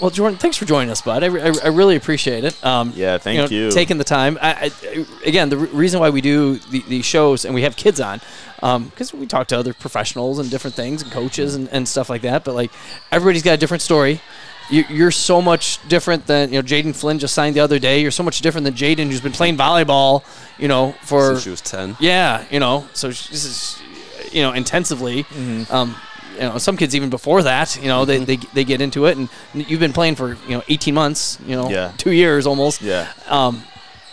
[0.00, 1.24] Well, Jordan, thanks for joining us, bud.
[1.24, 2.64] I, re- I, I really appreciate it.
[2.64, 3.70] Um, Yeah, thank know, you.
[3.72, 4.38] Taking the time.
[4.40, 7.74] I, I, again, the re- reason why we do the, these shows and we have
[7.74, 8.20] kids on,
[8.60, 12.22] because we talk to other professionals and different things and coaches and, and stuff like
[12.22, 12.44] that.
[12.44, 12.70] But like,
[13.10, 14.20] everybody's got a different story.
[14.70, 16.62] You, you're so much different than you know.
[16.66, 18.00] Jaden Flynn just signed the other day.
[18.02, 20.24] You're so much different than Jaden, who's been playing volleyball.
[20.58, 21.96] You know, for Since she was 10.
[22.00, 23.80] yeah, you know, so this is,
[24.32, 25.22] you know, intensively.
[25.24, 25.72] Mm-hmm.
[25.72, 25.94] Um,
[26.34, 29.16] you know, some kids even before that, you know, they, they, they get into it,
[29.16, 31.92] and you've been playing for you know 18 months, you know, Yeah.
[31.96, 32.80] two years almost.
[32.82, 33.08] Yeah.
[33.28, 33.62] Um,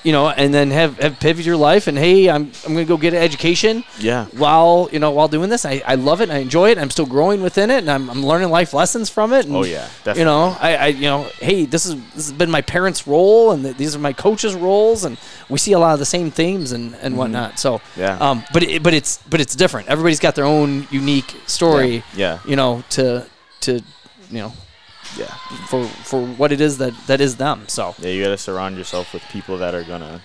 [0.05, 2.95] you know, and then have have pivoted your life, and hey, I'm I'm gonna go
[2.95, 4.25] get an education Yeah.
[4.37, 5.65] while you know while doing this.
[5.65, 6.77] I, I love it, I enjoy it.
[6.77, 9.45] I'm still growing within it, and I'm, I'm learning life lessons from it.
[9.47, 10.19] And, Oh, yeah, definitely.
[10.19, 13.51] You know, I, I you know, hey, this is this has been my parents' role,
[13.51, 15.17] and th- these are my coaches' roles, and
[15.49, 17.59] we see a lot of the same themes and, and whatnot.
[17.59, 17.99] So Mm-hmm.
[18.01, 18.17] Yeah.
[18.29, 19.89] um, but it, but it's but it's different.
[19.89, 22.03] Everybody's got their own unique story.
[22.15, 22.39] Yeah.
[22.47, 23.25] You know, to
[23.61, 23.71] to
[24.29, 24.53] you know
[25.17, 25.33] Yeah.
[25.67, 27.67] for for what it is that that is them.
[27.67, 28.09] So Yeah.
[28.09, 30.21] You got to surround yourself with people that are going to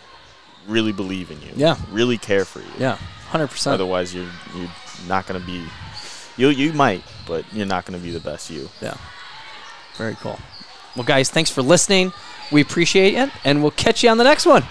[0.67, 1.53] really believe in you.
[1.57, 1.77] Yeah.
[1.91, 2.73] Really care for you.
[2.79, 2.97] yeah,
[3.29, 3.75] hundred percent.
[3.75, 4.71] Otherwise, you're, you're
[5.09, 5.65] not going to be.
[6.37, 8.69] You, you might, but you're not going to be the best you.
[8.81, 8.97] Yeah.
[9.97, 10.39] Very cool.
[10.97, 12.13] Well, guys, thanks for listening.
[12.51, 14.65] We appreciate it, and we'll catch you on the next one.